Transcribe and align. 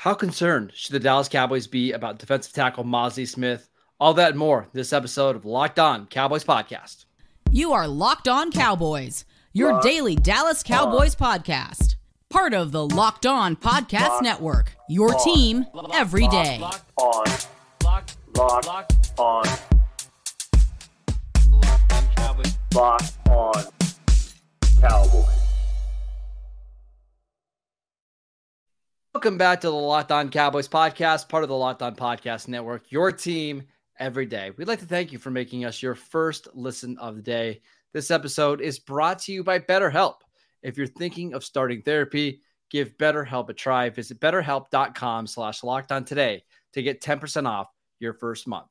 How 0.00 0.14
concerned 0.14 0.72
should 0.74 0.94
the 0.94 0.98
Dallas 0.98 1.28
Cowboys 1.28 1.66
be 1.66 1.92
about 1.92 2.18
defensive 2.18 2.54
tackle 2.54 2.84
Mazi 2.84 3.28
Smith? 3.28 3.68
All 4.00 4.14
that 4.14 4.30
and 4.30 4.38
more 4.38 4.66
this 4.72 4.94
episode 4.94 5.36
of 5.36 5.44
Locked 5.44 5.78
On 5.78 6.06
Cowboys 6.06 6.42
podcast. 6.42 7.04
You 7.50 7.74
are 7.74 7.86
Locked 7.86 8.26
On 8.26 8.50
Cowboys, 8.50 9.26
your 9.52 9.74
Locked 9.74 9.84
daily 9.84 10.16
Dallas 10.16 10.62
Cowboys 10.62 11.14
on. 11.20 11.38
podcast. 11.40 11.96
Part 12.30 12.54
of 12.54 12.72
the 12.72 12.86
Locked 12.86 13.26
On 13.26 13.56
Podcast 13.56 14.08
Locked 14.08 14.22
Network. 14.22 14.74
Your 14.88 15.14
on. 15.14 15.22
team 15.22 15.66
every 15.92 16.28
day. 16.28 16.56
Locked 16.60 16.92
on. 16.96 17.24
Locked, 17.84 18.16
Locked 18.38 19.10
on. 19.18 19.44
Locked 22.72 23.28
on 23.28 23.64
Cowboys. 24.80 25.39
Welcome 29.12 29.38
back 29.38 29.62
to 29.62 29.66
the 29.66 29.74
Locked 29.74 30.12
On 30.12 30.28
Cowboys 30.28 30.68
podcast, 30.68 31.28
part 31.28 31.42
of 31.42 31.48
the 31.48 31.56
Locked 31.56 31.82
On 31.82 31.96
Podcast 31.96 32.46
Network, 32.46 32.92
your 32.92 33.10
team 33.10 33.64
every 33.98 34.24
day. 34.24 34.52
We'd 34.56 34.68
like 34.68 34.78
to 34.78 34.86
thank 34.86 35.10
you 35.10 35.18
for 35.18 35.32
making 35.32 35.64
us 35.64 35.82
your 35.82 35.96
first 35.96 36.46
listen 36.54 36.96
of 36.96 37.16
the 37.16 37.22
day. 37.22 37.60
This 37.92 38.12
episode 38.12 38.60
is 38.60 38.78
brought 38.78 39.18
to 39.22 39.32
you 39.32 39.42
by 39.42 39.58
BetterHelp. 39.58 40.18
If 40.62 40.78
you're 40.78 40.86
thinking 40.86 41.34
of 41.34 41.42
starting 41.42 41.82
therapy, 41.82 42.40
give 42.70 42.96
BetterHelp 42.98 43.48
a 43.48 43.52
try. 43.52 43.88
Visit 43.88 44.20
betterhelp.com 44.20 45.26
slash 45.26 45.64
locked 45.64 45.88
today 46.06 46.44
to 46.74 46.80
get 46.80 47.02
10% 47.02 47.48
off 47.48 47.66
your 47.98 48.14
first 48.14 48.46
month. 48.46 48.70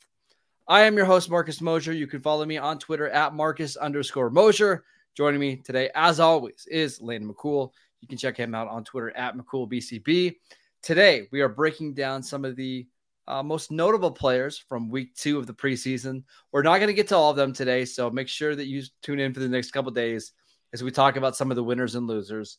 I 0.69 0.83
am 0.83 0.95
your 0.95 1.05
host, 1.05 1.29
Marcus 1.29 1.59
Mosher. 1.59 1.91
You 1.91 2.07
can 2.07 2.21
follow 2.21 2.45
me 2.45 2.57
on 2.57 2.79
Twitter 2.79 3.09
at 3.09 3.33
Marcus 3.33 3.75
underscore 3.75 4.29
Mosher. 4.29 4.85
Joining 5.17 5.41
me 5.41 5.57
today, 5.57 5.89
as 5.95 6.21
always, 6.21 6.65
is 6.71 7.01
Landon 7.01 7.33
McCool. 7.33 7.71
You 8.01 8.07
can 8.07 8.17
check 8.17 8.37
him 8.37 8.55
out 8.55 8.67
on 8.67 8.83
Twitter 8.83 9.15
at 9.15 9.35
McCoolBCB. 9.35 10.35
Today, 10.81 11.27
we 11.31 11.41
are 11.41 11.49
breaking 11.49 11.93
down 11.93 12.23
some 12.23 12.45
of 12.45 12.55
the 12.55 12.87
uh, 13.27 13.43
most 13.43 13.71
notable 13.71 14.11
players 14.11 14.57
from 14.57 14.89
week 14.89 15.15
two 15.15 15.37
of 15.37 15.45
the 15.45 15.53
preseason. 15.53 16.23
We're 16.51 16.63
not 16.63 16.77
going 16.77 16.87
to 16.87 16.93
get 16.93 17.09
to 17.09 17.17
all 17.17 17.29
of 17.29 17.35
them 17.35 17.53
today, 17.53 17.85
so 17.85 18.09
make 18.09 18.27
sure 18.27 18.55
that 18.55 18.65
you 18.65 18.83
tune 19.03 19.19
in 19.19 19.33
for 19.33 19.39
the 19.39 19.49
next 19.49 19.71
couple 19.71 19.91
days 19.91 20.31
as 20.73 20.83
we 20.83 20.91
talk 20.91 21.15
about 21.15 21.35
some 21.35 21.51
of 21.51 21.55
the 21.55 21.63
winners 21.63 21.95
and 21.95 22.07
losers. 22.07 22.57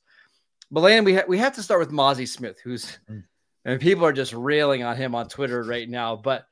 But 0.70 0.82
Land, 0.82 1.06
we 1.06 1.14
ha- 1.16 1.24
we 1.26 1.38
have 1.38 1.56
to 1.56 1.62
start 1.62 1.80
with 1.80 1.90
Mazi 1.90 2.28
Smith, 2.28 2.60
who's 2.62 2.98
mm. 3.10 3.24
and 3.64 3.80
people 3.80 4.04
are 4.04 4.12
just 4.12 4.32
railing 4.32 4.84
on 4.84 4.96
him 4.96 5.14
on 5.14 5.28
Twitter 5.28 5.62
right 5.64 5.88
now. 5.88 6.14
But 6.14 6.46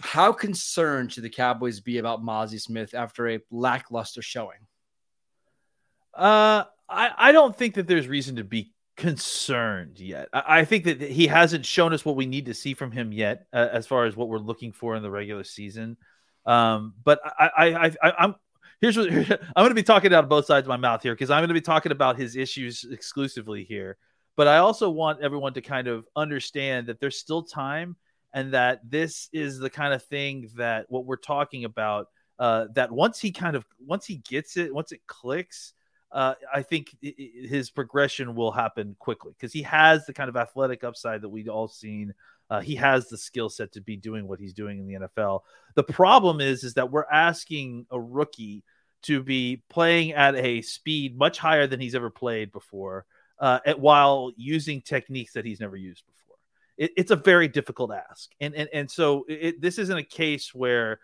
how 0.00 0.32
concerned 0.32 1.12
should 1.12 1.24
the 1.24 1.30
Cowboys 1.30 1.80
be 1.80 1.98
about 1.98 2.22
Mazi 2.22 2.60
Smith 2.60 2.94
after 2.94 3.28
a 3.28 3.40
lackluster 3.50 4.22
showing? 4.22 4.60
Uh, 6.14 6.64
I, 6.88 7.10
I 7.16 7.32
don't 7.32 7.56
think 7.56 7.74
that 7.74 7.86
there's 7.86 8.08
reason 8.08 8.36
to 8.36 8.44
be 8.44 8.72
concerned 8.96 9.98
yet. 9.98 10.28
I, 10.32 10.60
I, 10.60 10.64
think 10.64 10.84
that 10.84 11.00
he 11.00 11.26
hasn't 11.26 11.66
shown 11.66 11.92
us 11.92 12.04
what 12.04 12.16
we 12.16 12.26
need 12.26 12.46
to 12.46 12.54
see 12.54 12.74
from 12.74 12.92
him 12.92 13.12
yet, 13.12 13.46
uh, 13.52 13.68
as 13.72 13.86
far 13.86 14.04
as 14.04 14.16
what 14.16 14.28
we're 14.28 14.38
looking 14.38 14.72
for 14.72 14.94
in 14.94 15.02
the 15.02 15.10
regular 15.10 15.44
season. 15.44 15.96
Um, 16.46 16.94
but 17.02 17.20
I, 17.24 17.50
I, 17.56 17.86
I, 17.86 18.12
I'm 18.18 18.34
here's 18.80 18.96
what 18.96 19.10
I'm 19.12 19.48
going 19.56 19.68
to 19.70 19.74
be 19.74 19.82
talking 19.82 20.12
out 20.12 20.24
of 20.24 20.30
both 20.30 20.46
sides 20.46 20.66
of 20.66 20.68
my 20.68 20.76
mouth 20.76 21.02
here 21.02 21.14
because 21.14 21.30
I'm 21.30 21.40
going 21.40 21.48
to 21.48 21.54
be 21.54 21.60
talking 21.60 21.92
about 21.92 22.18
his 22.18 22.36
issues 22.36 22.84
exclusively 22.90 23.64
here. 23.64 23.96
But 24.36 24.48
I 24.48 24.58
also 24.58 24.90
want 24.90 25.22
everyone 25.22 25.54
to 25.54 25.60
kind 25.60 25.88
of 25.88 26.06
understand 26.16 26.88
that 26.88 27.00
there's 27.00 27.18
still 27.18 27.44
time 27.44 27.96
and 28.32 28.52
that 28.52 28.80
this 28.88 29.28
is 29.32 29.58
the 29.58 29.70
kind 29.70 29.94
of 29.94 30.02
thing 30.02 30.50
that 30.56 30.86
what 30.88 31.06
we're 31.06 31.16
talking 31.16 31.64
about. 31.64 32.08
Uh, 32.36 32.66
that 32.74 32.90
once 32.90 33.20
he 33.20 33.30
kind 33.30 33.54
of 33.54 33.64
once 33.78 34.04
he 34.06 34.16
gets 34.16 34.56
it, 34.56 34.74
once 34.74 34.90
it 34.90 35.00
clicks, 35.06 35.72
uh, 36.14 36.34
I 36.54 36.62
think 36.62 36.96
his 37.02 37.70
progression 37.70 38.36
will 38.36 38.52
happen 38.52 38.94
quickly 39.00 39.32
because 39.36 39.52
he 39.52 39.62
has 39.62 40.06
the 40.06 40.12
kind 40.12 40.28
of 40.28 40.36
athletic 40.36 40.84
upside 40.84 41.22
that 41.22 41.28
we've 41.28 41.48
all 41.48 41.66
seen. 41.66 42.14
Uh, 42.48 42.60
he 42.60 42.76
has 42.76 43.08
the 43.08 43.18
skill 43.18 43.48
set 43.48 43.72
to 43.72 43.80
be 43.80 43.96
doing 43.96 44.28
what 44.28 44.38
he's 44.38 44.54
doing 44.54 44.78
in 44.78 44.86
the 44.86 45.08
NFL. 45.08 45.40
The 45.74 45.82
problem 45.82 46.40
is, 46.40 46.62
is 46.62 46.74
that 46.74 46.92
we're 46.92 47.10
asking 47.10 47.86
a 47.90 48.00
rookie 48.00 48.62
to 49.02 49.24
be 49.24 49.64
playing 49.68 50.12
at 50.12 50.36
a 50.36 50.62
speed 50.62 51.18
much 51.18 51.36
higher 51.36 51.66
than 51.66 51.80
he's 51.80 51.96
ever 51.96 52.10
played 52.10 52.52
before, 52.52 53.06
uh, 53.40 53.58
at, 53.66 53.80
while 53.80 54.30
using 54.36 54.82
techniques 54.82 55.32
that 55.32 55.44
he's 55.44 55.58
never 55.58 55.76
used 55.76 56.04
before. 56.06 56.36
It, 56.76 56.92
it's 56.96 57.10
a 57.10 57.16
very 57.16 57.48
difficult 57.48 57.92
ask, 57.92 58.30
and 58.40 58.54
and 58.54 58.68
and 58.72 58.88
so 58.88 59.24
it, 59.28 59.60
this 59.60 59.78
isn't 59.78 59.98
a 59.98 60.04
case 60.04 60.54
where 60.54 61.00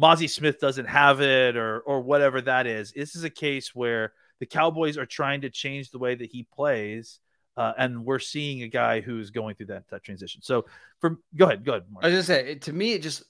Mazi 0.00 0.30
Smith 0.30 0.60
doesn't 0.60 0.86
have 0.86 1.20
it 1.20 1.58
or 1.58 1.80
or 1.80 2.00
whatever 2.00 2.40
that 2.40 2.66
is. 2.66 2.92
This 2.92 3.14
is 3.16 3.24
a 3.24 3.30
case 3.30 3.74
where 3.74 4.12
the 4.40 4.46
Cowboys 4.46 4.98
are 4.98 5.06
trying 5.06 5.42
to 5.42 5.50
change 5.50 5.90
the 5.90 5.98
way 5.98 6.14
that 6.14 6.30
he 6.30 6.46
plays. 6.54 7.20
Uh, 7.56 7.72
and 7.78 8.04
we're 8.04 8.18
seeing 8.18 8.62
a 8.62 8.68
guy 8.68 9.00
who's 9.00 9.30
going 9.30 9.54
through 9.54 9.66
that, 9.66 9.88
that 9.88 10.02
transition. 10.02 10.42
So, 10.42 10.66
from 11.00 11.18
go 11.34 11.46
ahead, 11.46 11.64
go 11.64 11.72
ahead. 11.72 11.84
Mark. 11.90 12.04
I 12.04 12.08
was 12.08 12.14
gonna 12.14 12.22
say, 12.24 12.54
to 12.56 12.72
me, 12.72 12.92
it 12.92 13.02
just 13.02 13.22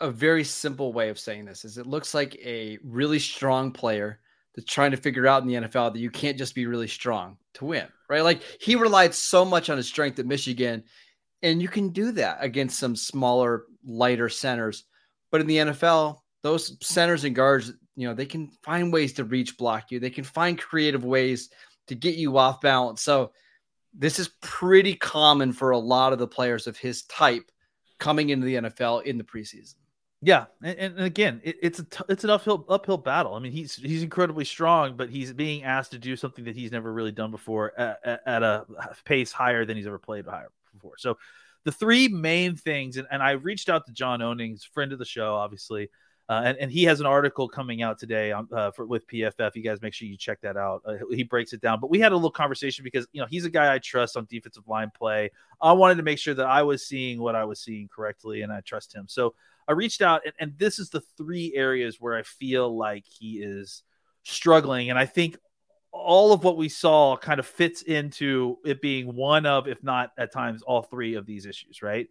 a 0.00 0.10
very 0.10 0.44
simple 0.44 0.92
way 0.92 1.08
of 1.08 1.18
saying 1.18 1.44
this 1.44 1.64
is 1.64 1.78
it 1.78 1.86
looks 1.86 2.14
like 2.14 2.36
a 2.36 2.78
really 2.84 3.18
strong 3.18 3.72
player 3.72 4.20
that's 4.54 4.70
trying 4.70 4.90
to 4.90 4.96
figure 4.96 5.26
out 5.26 5.42
in 5.42 5.48
the 5.48 5.54
NFL 5.54 5.92
that 5.92 5.98
you 5.98 6.10
can't 6.10 6.38
just 6.38 6.54
be 6.54 6.66
really 6.66 6.88
strong 6.88 7.36
to 7.54 7.64
win, 7.64 7.86
right? 8.08 8.22
Like 8.22 8.42
he 8.60 8.74
relied 8.74 9.14
so 9.14 9.44
much 9.44 9.68
on 9.68 9.76
his 9.76 9.86
strength 9.86 10.18
at 10.18 10.26
Michigan, 10.26 10.84
and 11.42 11.60
you 11.60 11.68
can 11.68 11.90
do 11.90 12.12
that 12.12 12.38
against 12.40 12.78
some 12.78 12.96
smaller, 12.96 13.64
lighter 13.84 14.28
centers. 14.28 14.84
But 15.30 15.40
in 15.40 15.46
the 15.46 15.56
NFL, 15.58 16.18
those 16.42 16.76
centers 16.86 17.24
and 17.24 17.34
guards, 17.34 17.72
you 17.96 18.06
know, 18.06 18.14
they 18.14 18.26
can 18.26 18.48
find 18.62 18.92
ways 18.92 19.14
to 19.14 19.24
reach 19.24 19.56
block 19.56 19.90
you. 19.90 19.98
They 19.98 20.10
can 20.10 20.24
find 20.24 20.58
creative 20.58 21.04
ways 21.04 21.50
to 21.88 21.94
get 21.94 22.16
you 22.16 22.36
off 22.36 22.60
balance. 22.60 23.02
So 23.02 23.32
this 23.94 24.18
is 24.18 24.28
pretty 24.42 24.94
common 24.94 25.52
for 25.52 25.70
a 25.70 25.78
lot 25.78 26.12
of 26.12 26.18
the 26.18 26.28
players 26.28 26.66
of 26.66 26.76
his 26.76 27.02
type 27.04 27.50
coming 27.98 28.30
into 28.30 28.44
the 28.44 28.56
NFL 28.56 29.04
in 29.04 29.16
the 29.18 29.24
preseason. 29.24 29.74
Yeah, 30.22 30.46
and, 30.62 30.78
and 30.78 31.00
again, 31.00 31.40
it, 31.44 31.56
it's 31.62 31.78
a 31.78 31.84
t- 31.84 32.04
it's 32.08 32.24
an 32.24 32.30
uphill 32.30 32.64
uphill 32.68 32.96
battle. 32.96 33.34
I 33.34 33.38
mean, 33.38 33.52
he's 33.52 33.76
he's 33.76 34.02
incredibly 34.02 34.44
strong, 34.44 34.96
but 34.96 35.10
he's 35.10 35.32
being 35.32 35.62
asked 35.62 35.90
to 35.92 35.98
do 35.98 36.16
something 36.16 36.44
that 36.46 36.56
he's 36.56 36.72
never 36.72 36.90
really 36.90 37.12
done 37.12 37.30
before 37.30 37.78
at, 37.78 38.22
at, 38.26 38.42
a 38.42 38.64
pace 39.04 39.30
higher 39.30 39.66
than 39.66 39.76
he's 39.76 39.86
ever 39.86 39.98
played 39.98 40.24
higher 40.24 40.50
before. 40.72 40.94
So, 40.96 41.18
the 41.64 41.72
three 41.72 42.08
main 42.08 42.56
things, 42.56 42.96
and, 42.96 43.06
and 43.10 43.22
I 43.22 43.32
reached 43.32 43.68
out 43.68 43.86
to 43.86 43.92
John 43.92 44.22
Owning, 44.22 44.56
friend 44.72 44.92
of 44.92 44.98
the 44.98 45.04
show, 45.04 45.34
obviously, 45.34 45.90
uh, 46.28 46.42
and, 46.44 46.58
and 46.58 46.72
he 46.72 46.82
has 46.84 46.98
an 46.98 47.06
article 47.06 47.48
coming 47.48 47.82
out 47.82 47.98
today 47.98 48.32
on, 48.32 48.48
uh, 48.52 48.72
for, 48.72 48.84
with 48.84 49.06
PFF. 49.06 49.54
You 49.54 49.62
guys 49.62 49.80
make 49.80 49.94
sure 49.94 50.08
you 50.08 50.16
check 50.16 50.40
that 50.40 50.56
out. 50.56 50.82
Uh, 50.84 50.94
he 51.10 51.22
breaks 51.22 51.52
it 51.52 51.60
down. 51.60 51.78
But 51.80 51.88
we 51.88 52.00
had 52.00 52.10
a 52.10 52.16
little 52.16 52.32
conversation 52.32 52.82
because 52.82 53.06
you 53.12 53.20
know 53.20 53.28
he's 53.30 53.44
a 53.44 53.50
guy 53.50 53.72
I 53.72 53.78
trust 53.78 54.16
on 54.16 54.26
defensive 54.28 54.66
line 54.66 54.90
play. 54.96 55.30
I 55.60 55.72
wanted 55.72 55.96
to 55.96 56.02
make 56.02 56.18
sure 56.18 56.34
that 56.34 56.46
I 56.46 56.62
was 56.62 56.84
seeing 56.84 57.20
what 57.20 57.36
I 57.36 57.44
was 57.44 57.60
seeing 57.60 57.88
correctly, 57.88 58.42
and 58.42 58.52
I 58.52 58.60
trust 58.60 58.92
him. 58.92 59.04
So 59.06 59.34
I 59.68 59.72
reached 59.72 60.02
out, 60.02 60.22
and, 60.24 60.34
and 60.40 60.58
this 60.58 60.80
is 60.80 60.90
the 60.90 61.00
three 61.16 61.52
areas 61.54 62.00
where 62.00 62.16
I 62.16 62.22
feel 62.22 62.76
like 62.76 63.04
he 63.06 63.38
is 63.38 63.84
struggling, 64.24 64.90
and 64.90 64.98
I 64.98 65.06
think 65.06 65.36
all 65.92 66.32
of 66.32 66.42
what 66.42 66.56
we 66.56 66.68
saw 66.68 67.16
kind 67.16 67.38
of 67.38 67.46
fits 67.46 67.82
into 67.82 68.58
it 68.64 68.82
being 68.82 69.14
one 69.14 69.46
of, 69.46 69.68
if 69.68 69.82
not 69.82 70.10
at 70.18 70.32
times, 70.32 70.62
all 70.62 70.82
three 70.82 71.14
of 71.14 71.24
these 71.24 71.46
issues. 71.46 71.82
Right 71.82 72.08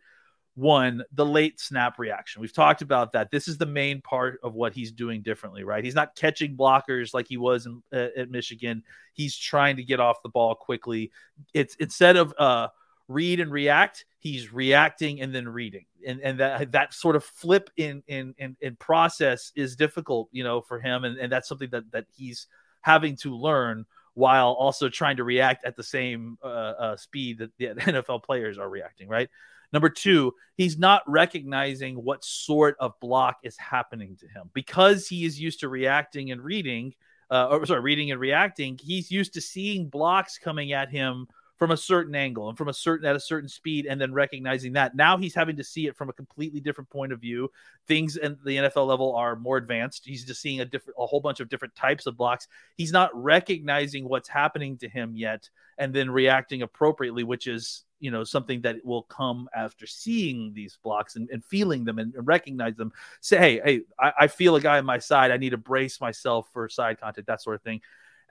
one, 0.56 1.04
the 1.12 1.26
late 1.26 1.60
snap 1.60 2.00
reaction. 2.00 2.42
We've 2.42 2.54
talked 2.54 2.82
about 2.82 3.12
that. 3.12 3.30
This 3.30 3.48
is 3.48 3.58
the 3.58 3.66
main 3.66 4.02
part 4.02 4.40
of 4.42 4.54
what 4.54 4.74
he's 4.74 4.92
doing 4.92 5.22
differently, 5.22 5.64
right? 5.66 5.84
He's 5.84 5.96
not 5.96 6.16
catching 6.16 6.56
blockers 6.56 7.14
like 7.14 7.28
he 7.28 7.36
was 7.38 7.66
in, 7.66 7.84
uh, 7.94 8.08
at 8.18 8.32
Michigan. 8.32 8.82
He's 9.14 9.36
trying 9.36 9.76
to 9.76 9.84
get 9.84 10.00
off 10.00 10.24
the 10.24 10.30
ball 10.30 10.56
quickly. 10.56 11.12
It's 11.54 11.76
instead 11.76 12.16
of 12.16 12.34
uh, 12.38 12.70
read 13.10 13.42
and 13.42 13.52
react, 13.52 14.06
he's 14.20 14.54
reacting 14.54 15.20
and 15.22 15.36
then 15.36 15.48
reading, 15.48 15.86
and 16.08 16.22
and 16.22 16.40
that 16.40 16.72
that 16.72 16.94
sort 16.94 17.18
of 17.18 17.26
flip 17.26 17.70
in 17.76 18.02
in 18.08 18.34
in, 18.38 18.56
in 18.62 18.78
process 18.78 19.52
is 19.58 19.76
difficult, 19.76 20.30
you 20.32 20.44
know, 20.44 20.62
for 20.62 20.80
him, 20.80 21.04
and 21.04 21.18
and 21.18 21.30
that's 21.30 21.50
something 21.50 21.70
that 21.72 21.92
that 21.92 22.06
he's 22.16 22.48
having 22.80 23.18
to 23.18 23.36
learn 23.36 23.86
while 24.14 24.54
also 24.54 24.88
trying 24.88 25.18
to 25.18 25.25
react 25.25 25.66
at 25.66 25.75
the 25.75 25.84
same 25.84 26.38
uh, 26.42 26.48
uh, 26.48 26.96
speed 26.96 27.40
that 27.40 27.51
the 27.58 27.66
NFL 27.92 28.24
players 28.24 28.58
are 28.58 28.69
reacting, 28.69 29.10
right? 29.10 29.30
Number 29.73 29.89
two, 29.89 30.33
he's 30.56 30.77
not 30.77 31.03
recognizing 31.07 31.95
what 31.95 32.23
sort 32.23 32.75
of 32.79 33.00
block 33.00 33.38
is 33.44 33.57
happening 33.57 34.15
to 34.17 34.27
him 34.27 34.50
because 34.53 35.07
he 35.07 35.25
is 35.25 35.39
used 35.39 35.59
to 35.62 35.69
reacting 35.69 36.31
and 36.31 36.41
reading, 36.41 36.94
uh, 37.29 37.47
or 37.50 37.65
sorry, 37.65 37.81
reading 37.81 38.12
and 38.12 38.19
reacting. 38.19 38.79
He's 38.81 39.12
used 39.12 39.33
to 39.33 39.41
seeing 39.41 39.89
blocks 39.89 40.38
coming 40.38 40.73
at 40.73 40.89
him 40.89 41.27
from 41.57 41.72
a 41.72 41.78
certain 41.78 42.16
angle 42.16 42.50
and 42.50 42.57
from 42.57 42.68
a 42.68 42.74
certain 42.74 43.07
at 43.07 43.16
a 43.16 43.19
certain 43.19 43.48
speed 43.48 43.86
and 43.86 44.00
then 44.00 44.13
recognizing 44.13 44.74
that. 44.74 44.96
Now 44.96 45.18
he's 45.18 45.36
having 45.36 45.56
to 45.57 45.63
see 45.63 45.88
it 45.88 45.96
from 45.96 46.10
a 46.10 46.13
completely 46.13 46.60
different 46.60 46.90
point 46.90 47.13
of 47.13 47.22
view. 47.22 47.50
Things 47.88 48.18
at 48.18 48.44
the 48.44 48.57
NFL 48.57 48.88
level 48.88 49.16
are 49.16 49.36
more 49.36 49.57
advanced. 49.57 50.06
He's 50.06 50.25
just 50.25 50.42
seeing 50.42 50.60
a 50.60 50.66
different 50.66 50.98
a 51.00 51.06
whole 51.06 51.22
bunch 51.22 51.40
of 51.40 51.50
different 51.50 51.75
types 51.75 52.06
of 52.06 52.18
blocks. 52.18 52.48
He's 52.75 52.92
not 52.92 53.12
recognizing 53.13 54.07
what's 54.07 54.28
happening 54.28 54.78
to 54.80 54.90
him 54.90 55.16
yet 55.16 55.50
and 55.78 55.94
then 55.94 56.10
reacting 56.10 56.62
appropriately 56.62 57.24
which 57.24 57.48
is 57.48 57.84
you 58.00 58.12
know 58.12 58.24
something 58.24 58.62
that 58.62 58.84
will 58.84 59.04
come 59.04 59.48
after 59.56 59.88
seeing 59.88 60.54
these 60.54 60.78
blocks 60.84 61.16
and, 61.16 61.30
and 61.31 61.44
feeling 61.44 61.86
them 61.86 62.00
and, 62.00 62.13
and, 62.16 62.28
recognize 62.28 62.75
them. 62.75 62.92
Say 63.22 63.38
hey 63.38 63.62
hey 63.63 63.81
I, 63.98 64.12
I 64.22 64.28
feel 64.28 64.58
a 64.58 64.62
guy 64.62 64.78
on 64.78 64.86
my 64.86 65.00
side. 65.00 65.31
I 65.31 65.38
need 65.38 65.51
to 65.51 65.58
brace 65.58 66.01
myself 66.01 66.50
for 66.51 66.68
side 66.68 67.00
contact 67.00 67.28
that 67.28 67.42
sort 67.42 67.56
of 67.56 67.62
thing 67.62 67.81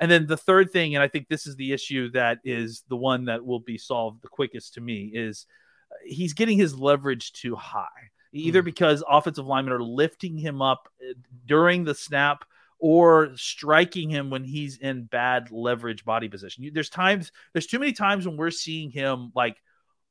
And 0.00 0.10
then 0.10 0.26
the 0.26 0.36
third 0.36 0.70
thing, 0.70 0.94
and 0.94 1.02
I 1.02 1.08
think 1.08 1.28
this 1.28 1.46
is 1.46 1.56
the 1.56 1.72
issue 1.72 2.10
that 2.12 2.38
is 2.44 2.82
the 2.88 2.96
one 2.96 3.26
that 3.26 3.44
will 3.44 3.60
be 3.60 3.78
solved 3.78 4.22
the 4.22 4.28
quickest 4.28 4.74
to 4.74 4.80
me, 4.80 5.10
is 5.14 5.46
uh, 5.90 5.96
he's 6.04 6.32
getting 6.32 6.58
his 6.58 6.76
leverage 6.76 7.32
too 7.32 7.54
high, 7.54 8.10
either 8.32 8.62
mm. 8.62 8.66
because 8.66 9.04
offensive 9.08 9.46
linemen 9.46 9.72
are 9.72 9.82
lifting 9.82 10.36
him 10.36 10.60
up 10.60 10.88
uh, 11.00 11.14
during 11.46 11.84
the 11.84 11.94
snap 11.94 12.44
or 12.80 13.30
striking 13.36 14.10
him 14.10 14.30
when 14.30 14.44
he's 14.44 14.78
in 14.78 15.04
bad 15.04 15.50
leverage 15.50 16.04
body 16.04 16.28
position. 16.28 16.68
There's 16.72 16.90
times, 16.90 17.30
there's 17.52 17.66
too 17.66 17.78
many 17.78 17.92
times 17.92 18.26
when 18.26 18.36
we're 18.36 18.50
seeing 18.50 18.90
him 18.90 19.30
like 19.34 19.56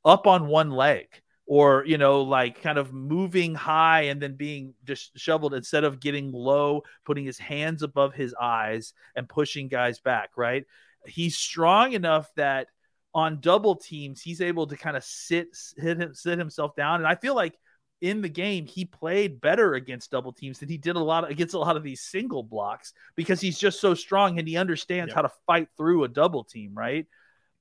up 0.06 0.28
on 0.28 0.48
one 0.48 0.72
leg 0.72 1.08
or 1.46 1.84
you 1.86 1.98
know 1.98 2.22
like 2.22 2.62
kind 2.62 2.78
of 2.78 2.94
moving 2.94 3.54
high 3.54 4.04
and 4.04 4.22
then 4.22 4.36
being 4.36 4.74
disheveled 4.84 5.54
instead 5.54 5.84
of 5.84 6.00
getting 6.00 6.32
low 6.32 6.82
putting 7.06 7.26
his 7.26 7.38
hands 7.38 7.84
above 7.84 8.14
his 8.14 8.34
eyes 8.40 8.94
and 9.16 9.28
pushing 9.28 9.68
guys 9.68 10.00
back 10.00 10.30
right? 10.36 10.66
He's 11.06 11.36
strong 11.38 11.94
enough 11.94 12.30
that 12.36 12.68
on 13.14 13.42
double 13.42 13.76
teams 13.76 14.22
he's 14.22 14.42
able 14.42 14.68
to 14.68 14.78
kind 14.78 14.98
of 14.98 15.04
sit 15.04 15.48
hit 15.78 15.98
him, 15.98 16.14
sit 16.14 16.40
himself 16.40 16.76
down. 16.76 16.96
And 16.96 17.08
i 17.08 17.16
feel 17.16 17.36
like 17.36 17.58
in 18.02 18.22
the 18.22 18.30
game 18.30 18.66
he 18.66 18.86
played 18.86 19.40
better 19.40 19.76
against 19.76 20.12
double 20.12 20.34
teams 20.34 20.60
than 20.60 20.68
he 20.68 20.78
did 20.78 20.96
a 20.96 21.00
lot 21.00 21.24
of, 21.24 21.30
against 21.30 21.54
a 21.54 21.60
lot 21.60 21.78
of 21.78 21.84
these 21.84 22.02
single 22.02 22.44
blocks 22.44 22.94
because 23.16 23.40
he's 23.40 23.58
just 23.58 23.80
so 23.80 23.94
strong 23.94 24.40
and 24.40 24.48
he 24.48 24.58
understands 24.58 25.14
how 25.14 25.22
to 25.22 25.32
fight 25.46 25.70
through 25.78 26.04
a 26.04 26.10
double 26.10 26.44
team 26.44 26.74
right? 26.74 27.06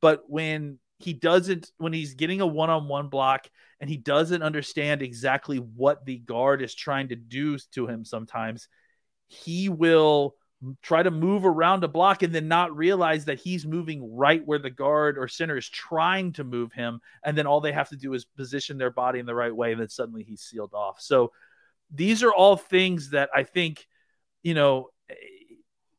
But 0.01 0.25
when 0.29 0.79
he 1.05 1.13
doesn't 1.13 1.71
when 1.79 1.93
he's 1.93 2.15
getting 2.15 2.41
a 2.41 2.47
one-on-one 2.47 3.09
block 3.09 3.49
and 3.81 3.89
he 3.89 3.97
doesn't 3.97 4.43
understand 4.43 5.03
exactly 5.03 5.59
what 5.59 6.05
the 6.05 6.19
guard 6.19 6.63
is 6.63 6.75
trying 6.75 7.09
to 7.09 7.17
do 7.17 7.59
to 7.73 7.87
him 7.87 8.05
sometimes 8.05 8.69
he 9.29 9.69
will 9.69 10.35
try 10.81 11.03
to 11.03 11.11
move 11.11 11.45
around 11.45 11.83
a 11.83 11.89
block 11.89 12.23
and 12.23 12.33
then 12.33 12.47
not 12.47 12.77
realize 12.77 13.25
that 13.25 13.41
he's 13.41 13.67
moving 13.67 14.17
right 14.17 14.47
where 14.47 14.61
the 14.61 14.71
guard 14.71 15.19
or 15.19 15.27
center 15.27 15.57
is 15.57 15.69
trying 15.69 16.33
to 16.33 16.45
move 16.45 16.73
him. 16.73 17.01
And 17.25 17.37
then 17.37 17.49
all 17.49 17.61
they 17.61 17.73
have 17.73 17.89
to 17.89 17.97
do 17.97 18.15
is 18.15 18.25
position 18.25 18.79
their 18.79 18.93
body 18.93 19.19
in 19.19 19.27
the 19.27 19.35
right 19.35 19.55
way 19.55 19.73
and 19.73 19.81
then 19.81 19.89
suddenly 19.89 20.23
he's 20.23 20.43
sealed 20.43 20.73
off. 20.73 21.01
So 21.01 21.33
these 21.93 22.23
are 22.23 22.33
all 22.33 22.57
things 22.57 23.11
that 23.11 23.29
i 23.35 23.43
think 23.43 23.87
you 24.43 24.55
know 24.55 24.89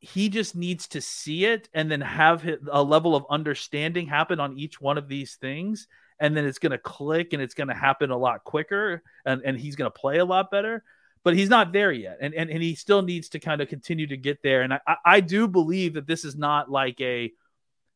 he 0.04 0.28
just 0.28 0.54
needs 0.54 0.88
to 0.88 1.00
see 1.00 1.46
it 1.46 1.68
and 1.72 1.90
then 1.90 2.00
have 2.00 2.46
a 2.70 2.82
level 2.82 3.16
of 3.16 3.24
understanding 3.30 4.06
happen 4.06 4.40
on 4.40 4.58
each 4.58 4.80
one 4.80 4.98
of 4.98 5.08
these 5.08 5.36
things. 5.36 5.88
And 6.20 6.36
then 6.36 6.44
it's 6.44 6.58
going 6.58 6.72
to 6.72 6.78
click 6.78 7.32
and 7.32 7.42
it's 7.42 7.54
going 7.54 7.68
to 7.68 7.74
happen 7.74 8.10
a 8.10 8.16
lot 8.16 8.44
quicker 8.44 9.02
and, 9.24 9.42
and 9.44 9.58
he's 9.58 9.76
going 9.76 9.90
to 9.90 9.98
play 9.98 10.18
a 10.18 10.24
lot 10.24 10.50
better 10.50 10.84
but 11.24 11.34
he's 11.34 11.48
not 11.48 11.72
there 11.72 11.90
yet. 11.90 12.18
And, 12.20 12.34
and 12.34 12.50
and 12.50 12.62
he 12.62 12.74
still 12.74 13.00
needs 13.00 13.30
to 13.30 13.40
kind 13.40 13.60
of 13.62 13.68
continue 13.68 14.06
to 14.08 14.16
get 14.16 14.42
there. 14.42 14.60
And 14.60 14.74
i 14.74 14.96
i 15.04 15.20
do 15.20 15.48
believe 15.48 15.94
that 15.94 16.06
this 16.06 16.24
is 16.24 16.36
not 16.36 16.70
like 16.70 17.00
a 17.00 17.32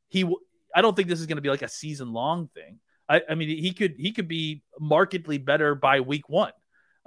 he 0.09 0.25
i 0.75 0.81
don't 0.81 0.97
think 0.97 1.09
this 1.09 1.21
is 1.21 1.27
going 1.27 1.37
to 1.37 1.43
be 1.43 1.51
like 1.51 1.63
a 1.63 1.69
season 1.69 2.13
long 2.13 2.49
thing. 2.49 2.81
I, 3.09 3.23
I 3.29 3.35
mean 3.35 3.51
he 3.51 3.73
could 3.73 3.95
he 3.99 4.13
could 4.13 4.29
be 4.29 4.63
markedly 4.81 5.39
better 5.39 5.75
by 5.75 6.01
week 6.01 6.29
one 6.29 6.53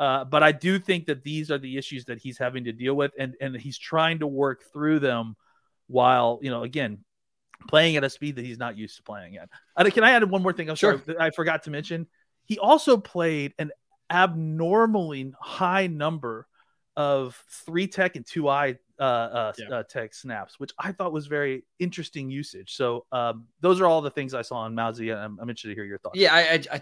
uh, 0.02 0.26
but 0.26 0.42
I 0.42 0.52
do 0.52 0.80
think 0.80 1.06
that 1.06 1.24
these 1.24 1.52
are 1.52 1.60
the 1.60 1.78
issues 1.78 2.06
that 2.06 2.18
he's 2.18 2.40
having 2.40 2.64
to 2.64 2.72
deal 2.72 2.96
with, 2.96 3.12
and 3.20 3.36
and 3.40 3.56
he's 3.56 3.78
trying 3.78 4.18
to 4.20 4.28
work 4.28 4.64
through 4.74 4.98
them 4.98 5.36
while 5.86 6.40
you 6.42 6.50
know 6.50 6.64
again 6.64 7.06
playing 7.68 7.98
at 7.98 8.04
a 8.04 8.10
speed 8.10 8.38
that 8.38 8.44
he's 8.44 8.58
not 8.58 8.76
used 8.76 8.98
to 8.98 9.04
playing 9.04 9.38
at. 9.38 9.48
And 9.78 9.94
can 9.94 10.04
I 10.04 10.14
add 10.14 10.28
one 10.28 10.42
more 10.42 10.54
thing? 10.54 10.72
I'm 10.72 10.76
sure. 10.76 11.00
sorry, 11.06 11.20
I 11.20 11.30
forgot 11.30 11.64
to 11.64 11.70
mention. 11.70 12.08
He 12.46 12.58
also 12.58 12.98
played 12.98 13.54
an 13.60 13.70
abnormally 14.10 15.34
high 15.40 15.86
number 15.86 16.48
of 16.98 17.40
three 17.64 17.86
tech 17.86 18.16
and 18.16 18.26
two 18.26 18.50
eye 18.50 18.80
uh, 19.00 19.04
uh, 19.04 19.54
yeah. 19.60 19.70
uh, 19.70 19.84
tech 19.84 20.16
snaps, 20.16 20.60
which 20.60 20.72
I 20.80 20.94
thought 20.94 21.14
was 21.14 21.28
very 21.28 21.64
interesting 21.78 22.32
usage. 22.32 22.76
So 22.76 23.06
um, 23.12 23.46
those 23.60 23.80
are 23.80 23.86
all 23.86 24.02
the 24.02 24.10
things 24.10 24.34
I 24.34 24.42
saw 24.42 24.58
on 24.58 24.74
Mazi. 24.74 25.16
I'm, 25.16 25.38
I'm 25.40 25.48
interested 25.48 25.70
to 25.70 25.76
hear 25.76 25.86
your 25.86 26.00
thoughts. 26.00 26.18
Yeah, 26.18 26.34
I, 26.34 26.64
I, 26.72 26.82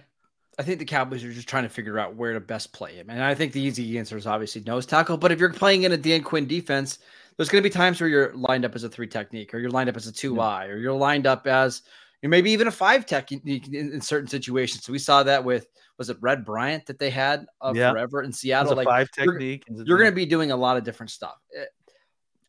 I 0.59 0.61
think 0.61 0.79
the 0.79 0.85
Cowboys 0.85 1.23
are 1.23 1.31
just 1.31 1.47
trying 1.47 1.63
to 1.63 1.69
figure 1.69 1.97
out 1.97 2.15
where 2.15 2.33
to 2.33 2.41
best 2.41 2.73
play 2.73 2.95
him. 2.95 3.09
And 3.09 3.23
I 3.23 3.33
think 3.33 3.53
the 3.53 3.61
easy 3.61 3.97
answer 3.97 4.17
is 4.17 4.27
obviously 4.27 4.61
nose 4.67 4.85
tackle. 4.85 5.15
But 5.15 5.31
if 5.31 5.39
you're 5.39 5.53
playing 5.53 5.83
in 5.83 5.93
a 5.93 5.97
Dan 5.97 6.21
Quinn 6.21 6.47
defense, 6.47 6.99
there's 7.37 7.47
going 7.47 7.63
to 7.63 7.69
be 7.69 7.73
times 7.73 8.01
where 8.01 8.09
you're 8.09 8.33
lined 8.35 8.65
up 8.65 8.75
as 8.75 8.83
a 8.83 8.89
three 8.89 9.07
technique, 9.07 9.53
or 9.53 9.59
you're 9.59 9.71
lined 9.71 9.89
up 9.89 9.95
as 9.95 10.07
a 10.07 10.11
two 10.11 10.41
eye, 10.41 10.65
or 10.65 10.75
you're 10.75 10.91
lined 10.91 11.25
up 11.25 11.47
as 11.47 11.83
you 12.21 12.27
maybe 12.27 12.51
even 12.51 12.67
a 12.67 12.71
five 12.71 13.05
technique 13.05 13.69
in, 13.69 13.93
in, 13.93 14.01
certain 14.01 14.27
situations. 14.27 14.83
So 14.83 14.91
we 14.91 14.99
saw 14.99 15.23
that 15.23 15.45
with 15.45 15.65
was 15.97 16.09
it 16.09 16.17
Red 16.19 16.43
Bryant 16.43 16.85
that 16.87 16.99
they 16.99 17.09
had 17.09 17.45
uh, 17.61 17.71
yeah. 17.73 17.91
forever 17.91 18.23
in 18.23 18.33
Seattle. 18.33 18.75
Like 18.75 18.85
five 18.85 19.09
technique. 19.11 19.63
You're, 19.69 19.85
you're 19.85 19.97
going 19.97 20.11
to 20.11 20.15
be 20.15 20.25
doing 20.25 20.51
a 20.51 20.57
lot 20.57 20.75
of 20.75 20.83
different 20.83 21.11
stuff. 21.11 21.37
Eh, 21.57 21.63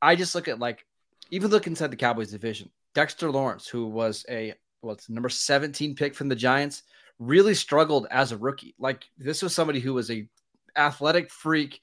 I 0.02 0.16
just 0.16 0.34
look 0.34 0.48
at 0.48 0.58
like 0.58 0.84
even 1.30 1.52
look 1.52 1.68
inside 1.68 1.92
the 1.92 1.96
Cowboys 1.96 2.32
division. 2.32 2.70
Dexter 2.92 3.30
Lawrence, 3.30 3.68
who 3.68 3.86
was 3.86 4.26
a 4.28 4.54
what's 4.80 5.08
well, 5.08 5.14
number 5.14 5.28
17 5.28 5.94
pick 5.94 6.16
from 6.16 6.28
the 6.28 6.34
Giants 6.34 6.82
really 7.20 7.54
struggled 7.54 8.08
as 8.10 8.32
a 8.32 8.36
rookie. 8.36 8.74
Like 8.80 9.04
this 9.16 9.42
was 9.42 9.54
somebody 9.54 9.78
who 9.78 9.94
was 9.94 10.10
a 10.10 10.26
athletic 10.74 11.30
freak, 11.30 11.80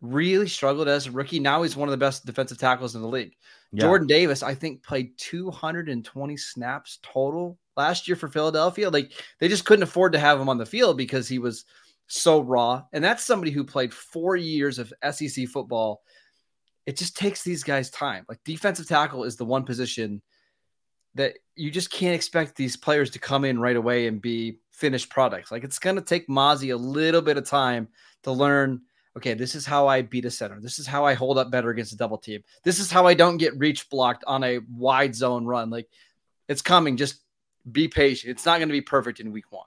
really 0.00 0.46
struggled 0.46 0.86
as 0.86 1.06
a 1.06 1.10
rookie. 1.10 1.40
Now 1.40 1.62
he's 1.62 1.74
one 1.74 1.88
of 1.88 1.92
the 1.92 1.96
best 1.96 2.24
defensive 2.24 2.58
tackles 2.58 2.94
in 2.94 3.02
the 3.02 3.08
league. 3.08 3.34
Yeah. 3.72 3.80
Jordan 3.80 4.06
Davis, 4.06 4.42
I 4.42 4.54
think, 4.54 4.84
played 4.84 5.16
220 5.16 6.36
snaps 6.36 7.00
total 7.02 7.58
last 7.76 8.06
year 8.06 8.14
for 8.14 8.28
Philadelphia. 8.28 8.90
Like 8.90 9.12
they 9.40 9.48
just 9.48 9.64
couldn't 9.64 9.82
afford 9.82 10.12
to 10.12 10.20
have 10.20 10.38
him 10.38 10.50
on 10.50 10.58
the 10.58 10.66
field 10.66 10.98
because 10.98 11.26
he 11.26 11.38
was 11.38 11.64
so 12.06 12.40
raw. 12.40 12.82
And 12.92 13.02
that's 13.02 13.24
somebody 13.24 13.50
who 13.50 13.64
played 13.64 13.92
four 13.92 14.36
years 14.36 14.78
of 14.78 14.92
SEC 15.10 15.48
football. 15.48 16.02
It 16.84 16.98
just 16.98 17.16
takes 17.16 17.42
these 17.42 17.64
guys 17.64 17.88
time. 17.90 18.26
Like 18.28 18.40
defensive 18.44 18.86
tackle 18.86 19.24
is 19.24 19.36
the 19.36 19.46
one 19.46 19.64
position 19.64 20.20
that 21.14 21.34
you 21.54 21.70
just 21.70 21.90
can't 21.90 22.14
expect 22.14 22.56
these 22.56 22.76
players 22.76 23.10
to 23.10 23.18
come 23.18 23.44
in 23.44 23.60
right 23.60 23.76
away 23.76 24.06
and 24.06 24.20
be 24.20 24.58
finished 24.70 25.10
products. 25.10 25.52
Like 25.52 25.64
it's 25.64 25.78
going 25.78 25.96
to 25.96 26.02
take 26.02 26.28
Mazi 26.28 26.72
a 26.72 26.76
little 26.76 27.22
bit 27.22 27.36
of 27.36 27.46
time 27.46 27.88
to 28.24 28.32
learn. 28.32 28.82
Okay, 29.16 29.34
this 29.34 29.54
is 29.54 29.64
how 29.64 29.86
I 29.86 30.02
beat 30.02 30.24
a 30.24 30.30
center. 30.30 30.60
This 30.60 30.80
is 30.80 30.86
how 30.86 31.04
I 31.04 31.14
hold 31.14 31.38
up 31.38 31.50
better 31.50 31.70
against 31.70 31.92
a 31.92 31.96
double 31.96 32.18
team. 32.18 32.42
This 32.64 32.80
is 32.80 32.90
how 32.90 33.06
I 33.06 33.14
don't 33.14 33.36
get 33.36 33.56
reach 33.58 33.88
blocked 33.88 34.24
on 34.26 34.42
a 34.42 34.58
wide 34.76 35.14
zone 35.14 35.46
run. 35.46 35.70
Like 35.70 35.88
it's 36.48 36.62
coming. 36.62 36.96
Just 36.96 37.20
be 37.70 37.86
patient. 37.86 38.32
It's 38.32 38.44
not 38.44 38.58
going 38.58 38.68
to 38.68 38.72
be 38.72 38.80
perfect 38.80 39.20
in 39.20 39.30
week 39.30 39.50
one. 39.50 39.66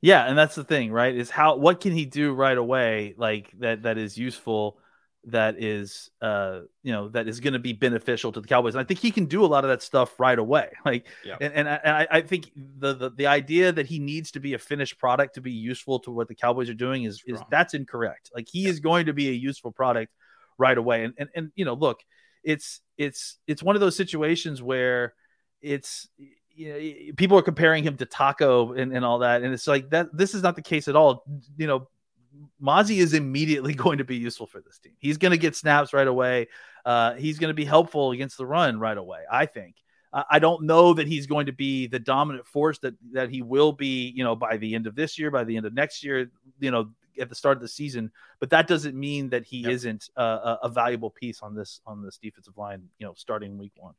Yeah, 0.00 0.24
and 0.26 0.36
that's 0.36 0.54
the 0.54 0.64
thing, 0.64 0.92
right? 0.92 1.14
Is 1.14 1.30
how 1.30 1.56
what 1.56 1.80
can 1.80 1.92
he 1.92 2.04
do 2.04 2.32
right 2.32 2.58
away, 2.58 3.14
like 3.16 3.50
that 3.60 3.84
that 3.84 3.96
is 3.96 4.18
useful 4.18 4.78
that 5.26 5.56
is 5.58 6.10
uh 6.20 6.60
you 6.82 6.92
know 6.92 7.08
that 7.08 7.26
is 7.28 7.40
going 7.40 7.54
to 7.54 7.58
be 7.58 7.72
beneficial 7.72 8.30
to 8.32 8.40
the 8.40 8.46
Cowboys. 8.46 8.74
And 8.74 8.80
I 8.80 8.84
think 8.84 9.00
he 9.00 9.10
can 9.10 9.26
do 9.26 9.44
a 9.44 9.46
lot 9.46 9.64
of 9.64 9.70
that 9.70 9.82
stuff 9.82 10.18
right 10.18 10.38
away. 10.38 10.70
Like 10.84 11.06
yeah. 11.24 11.36
and, 11.40 11.52
and 11.54 11.68
I, 11.68 12.06
I 12.10 12.20
think 12.20 12.50
the, 12.54 12.94
the 12.94 13.10
the 13.10 13.26
idea 13.26 13.72
that 13.72 13.86
he 13.86 13.98
needs 13.98 14.30
to 14.32 14.40
be 14.40 14.54
a 14.54 14.58
finished 14.58 14.98
product 14.98 15.34
to 15.36 15.40
be 15.40 15.52
useful 15.52 15.98
to 16.00 16.10
what 16.10 16.28
the 16.28 16.34
Cowboys 16.34 16.68
are 16.68 16.74
doing 16.74 17.04
is 17.04 17.22
is 17.26 17.40
that's 17.50 17.74
incorrect. 17.74 18.30
Like 18.34 18.48
he 18.50 18.62
yeah. 18.62 18.70
is 18.70 18.80
going 18.80 19.06
to 19.06 19.14
be 19.14 19.28
a 19.28 19.32
useful 19.32 19.72
product 19.72 20.12
right 20.58 20.76
away. 20.76 21.04
And 21.04 21.14
and 21.16 21.28
and 21.34 21.52
you 21.54 21.64
know, 21.64 21.74
look, 21.74 22.00
it's 22.42 22.80
it's 22.98 23.38
it's 23.46 23.62
one 23.62 23.76
of 23.76 23.80
those 23.80 23.96
situations 23.96 24.62
where 24.62 25.14
it's 25.62 26.08
you 26.54 26.68
know, 26.72 27.12
people 27.16 27.38
are 27.38 27.42
comparing 27.42 27.82
him 27.82 27.96
to 27.96 28.06
Taco 28.06 28.72
and, 28.74 28.92
and 28.92 29.04
all 29.04 29.20
that, 29.20 29.42
and 29.42 29.52
it's 29.52 29.66
like 29.66 29.90
that. 29.90 30.08
This 30.16 30.34
is 30.34 30.42
not 30.42 30.56
the 30.56 30.62
case 30.62 30.88
at 30.88 30.96
all. 30.96 31.24
You 31.56 31.66
know, 31.66 31.88
Mazi 32.62 32.98
is 32.98 33.14
immediately 33.14 33.74
going 33.84 33.98
to 33.98 34.04
be 34.04 34.16
useful 34.16 34.46
for 34.46 34.60
this 34.60 34.78
team. 34.78 34.94
He's 34.98 35.18
going 35.18 35.32
to 35.32 35.38
get 35.38 35.56
snaps 35.56 35.92
right 35.92 36.06
away. 36.06 36.48
Uh, 36.84 37.14
he's 37.14 37.38
going 37.38 37.50
to 37.50 37.54
be 37.54 37.64
helpful 37.64 38.12
against 38.12 38.36
the 38.36 38.46
run 38.46 38.78
right 38.78 38.96
away. 38.96 39.20
I 39.30 39.46
think. 39.46 39.76
I 40.30 40.38
don't 40.38 40.62
know 40.62 40.94
that 40.94 41.08
he's 41.08 41.26
going 41.26 41.46
to 41.46 41.52
be 41.52 41.88
the 41.88 41.98
dominant 41.98 42.46
force 42.46 42.78
that 42.80 42.94
that 43.14 43.30
he 43.30 43.42
will 43.42 43.72
be. 43.72 44.12
You 44.14 44.22
know, 44.22 44.36
by 44.36 44.58
the 44.58 44.76
end 44.76 44.86
of 44.86 44.94
this 44.94 45.18
year, 45.18 45.32
by 45.32 45.42
the 45.42 45.56
end 45.56 45.66
of 45.66 45.74
next 45.74 46.04
year. 46.04 46.30
You 46.60 46.70
know, 46.70 46.90
at 47.20 47.28
the 47.28 47.34
start 47.34 47.56
of 47.56 47.62
the 47.62 47.68
season. 47.68 48.10
But 48.40 48.50
that 48.50 48.66
doesn't 48.66 48.98
mean 48.98 49.30
that 49.30 49.44
he 49.44 49.58
yep. 49.58 49.72
isn't 49.72 50.08
a, 50.16 50.58
a 50.62 50.68
valuable 50.68 51.10
piece 51.10 51.42
on 51.42 51.54
this 51.54 51.80
on 51.86 52.02
this 52.02 52.18
defensive 52.18 52.56
line. 52.56 52.82
You 52.98 53.06
know, 53.06 53.14
starting 53.16 53.58
week 53.58 53.72
one. 53.76 53.94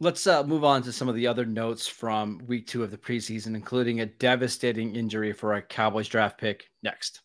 Let's 0.00 0.26
uh, 0.26 0.42
move 0.42 0.64
on 0.64 0.82
to 0.82 0.92
some 0.92 1.08
of 1.08 1.14
the 1.14 1.26
other 1.26 1.46
notes 1.46 1.86
from 1.86 2.42
week 2.46 2.66
two 2.66 2.82
of 2.82 2.90
the 2.90 2.98
preseason, 2.98 3.54
including 3.54 4.00
a 4.00 4.06
devastating 4.06 4.96
injury 4.96 5.32
for 5.32 5.54
a 5.54 5.62
Cowboys 5.62 6.08
draft 6.08 6.36
pick 6.38 6.68
next. 6.82 7.22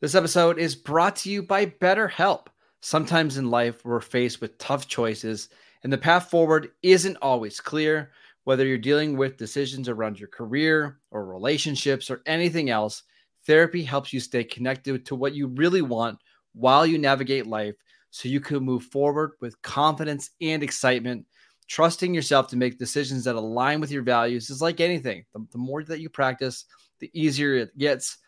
This 0.00 0.14
episode 0.14 0.60
is 0.60 0.76
brought 0.76 1.16
to 1.16 1.30
you 1.30 1.42
by 1.42 1.66
BetterHelp. 1.66 2.46
Sometimes 2.80 3.36
in 3.36 3.50
life, 3.50 3.84
we're 3.84 3.98
faced 3.98 4.40
with 4.40 4.56
tough 4.56 4.86
choices, 4.86 5.48
and 5.82 5.92
the 5.92 5.98
path 5.98 6.30
forward 6.30 6.68
isn't 6.84 7.16
always 7.20 7.58
clear. 7.58 8.12
Whether 8.44 8.64
you're 8.64 8.78
dealing 8.78 9.16
with 9.16 9.36
decisions 9.36 9.88
around 9.88 10.20
your 10.20 10.28
career 10.28 11.00
or 11.10 11.26
relationships 11.26 12.12
or 12.12 12.22
anything 12.26 12.70
else, 12.70 13.02
therapy 13.44 13.82
helps 13.82 14.12
you 14.12 14.20
stay 14.20 14.44
connected 14.44 15.04
to 15.06 15.16
what 15.16 15.34
you 15.34 15.48
really 15.48 15.82
want 15.82 16.20
while 16.54 16.86
you 16.86 16.96
navigate 16.96 17.48
life 17.48 17.74
so 18.10 18.28
you 18.28 18.38
can 18.38 18.62
move 18.62 18.84
forward 18.84 19.32
with 19.40 19.60
confidence 19.62 20.30
and 20.40 20.62
excitement. 20.62 21.26
Trusting 21.66 22.14
yourself 22.14 22.46
to 22.50 22.56
make 22.56 22.78
decisions 22.78 23.24
that 23.24 23.34
align 23.34 23.80
with 23.80 23.90
your 23.90 24.04
values 24.04 24.48
is 24.48 24.62
like 24.62 24.78
anything. 24.78 25.24
The, 25.34 25.44
the 25.50 25.58
more 25.58 25.82
that 25.82 25.98
you 25.98 26.08
practice, 26.08 26.66
the 27.00 27.10
easier 27.14 27.54
it 27.54 27.76
gets 27.76 28.18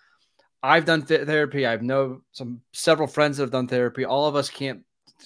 I've 0.62 0.85
done 0.85 1.02
th- 1.02 1.26
therapy. 1.26 1.67
I've 1.67 1.83
know 1.83 2.21
some 2.33 2.61
several 2.73 3.09
friends 3.09 3.37
that 3.37 3.45
have 3.45 3.50
done 3.50 3.69
therapy. 3.69 4.05
All 4.05 4.26
of 4.26 4.37
us 4.37 4.50
can't 4.50 4.83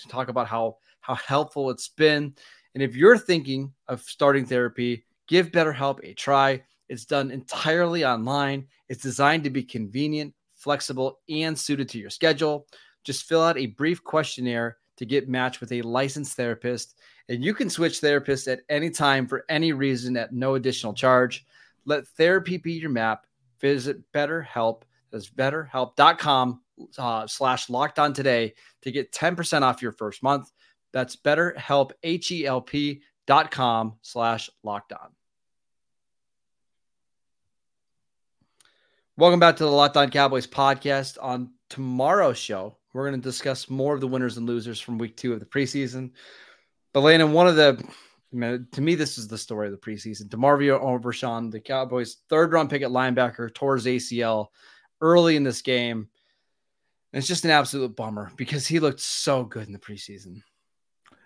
talk 0.09 0.29
about 0.29 0.47
how 0.47 0.77
how 1.01 1.15
helpful 1.15 1.71
it's 1.71 1.89
been. 1.89 2.35
And 2.75 2.83
if 2.83 2.97
you're 2.97 3.19
thinking 3.19 3.73
of 3.89 4.01
starting 4.01 4.47
therapy, 4.47 5.05
give 5.29 5.51
BetterHelp 5.51 6.01
a 6.03 6.15
try. 6.15 6.63
It's 6.89 7.05
done 7.05 7.31
entirely 7.31 8.05
online. 8.05 8.67
It's 8.89 9.03
designed 9.03 9.45
to 9.45 9.51
be 9.51 9.63
convenient, 9.63 10.35
flexible, 10.55 11.21
and 11.29 11.59
suited 11.59 11.89
to 11.91 11.99
your 11.99 12.11
schedule. 12.11 12.67
Just 13.05 13.25
fill 13.25 13.43
out 13.43 13.59
a 13.59 13.67
brief 13.67 14.03
questionnaire 14.03 14.79
to 14.97 15.05
get 15.05 15.29
matched 15.29 15.61
with 15.61 15.73
a 15.73 15.83
licensed 15.83 16.37
therapist, 16.37 16.99
and 17.29 17.45
you 17.45 17.53
can 17.53 17.69
switch 17.69 18.01
therapists 18.01 18.51
at 18.51 18.61
any 18.69 18.91
time 18.91 19.27
for 19.27 19.45
any 19.49 19.73
reason 19.73 20.17
at 20.17 20.33
no 20.33 20.55
additional 20.55 20.95
charge. 20.95 21.45
Let 21.85 22.07
therapy 22.09 22.57
be 22.57 22.73
your 22.73 22.91
map. 22.91 23.27
Visit 23.61 24.01
BetterHelp. 24.13 24.83
That's 25.15 25.31
betterhelp.com 25.31 26.61
uh, 26.99 27.27
slash 27.29 27.71
locked 27.71 28.01
on 28.01 28.15
today 28.15 28.55
to 28.83 28.91
get 28.91 29.13
10% 29.13 29.63
off 29.63 29.81
your 29.81 29.93
first 29.93 30.25
month. 30.25 30.51
That's 30.93 31.15
betterhelp, 31.15 31.93
H-E-L-P 32.03 33.01
dot 33.25 33.53
com 33.53 33.95
slash 34.03 34.51
locked 34.65 34.93
on. 34.93 35.13
Welcome 39.17 39.39
back 39.39 39.55
to 39.59 39.63
the 39.63 39.71
Locked 39.71 39.97
On 39.97 40.11
Cowboys 40.11 40.49
podcast. 40.49 41.17
On 41.23 41.53
tomorrow's 41.71 42.37
show, 42.37 42.77
we're 42.93 43.09
going 43.09 43.21
to 43.21 43.25
discuss 43.25 43.71
more 43.71 43.95
of 43.95 44.01
the 44.01 44.09
winners 44.09 44.37
and 44.37 44.49
losers 44.49 44.81
from 44.81 44.99
week 44.99 45.17
two 45.17 45.33
of 45.33 45.39
the 45.39 45.47
preseason. 45.47 46.11
But 46.93 47.03
Landon, 47.03 47.33
one 47.33 47.47
of 47.47 47.55
the 47.55 47.81
to 48.33 48.81
me, 48.81 48.97
this 48.97 49.17
is 49.17 49.29
the 49.29 49.39
story 49.39 49.69
of 49.69 49.73
the 49.73 49.79
preseason. 49.79 50.29
DeMarvion 50.29 50.81
Overshown, 50.81 51.51
the 51.51 51.61
Cowboys' 51.61 52.17
third 52.29 52.53
round 52.53 52.69
pick 52.69 52.83
at 52.83 52.91
linebacker, 52.91 53.45
his 53.75 53.87
ACL 53.87 54.49
early 55.01 55.37
in 55.37 55.45
this 55.45 55.63
game. 55.63 56.09
And 57.13 57.19
it's 57.19 57.29
just 57.29 57.45
an 57.45 57.51
absolute 57.51 57.95
bummer 57.95 58.33
because 58.37 58.67
he 58.67 58.81
looked 58.81 59.01
so 59.01 59.45
good 59.45 59.67
in 59.67 59.73
the 59.73 59.79
preseason. 59.79 60.43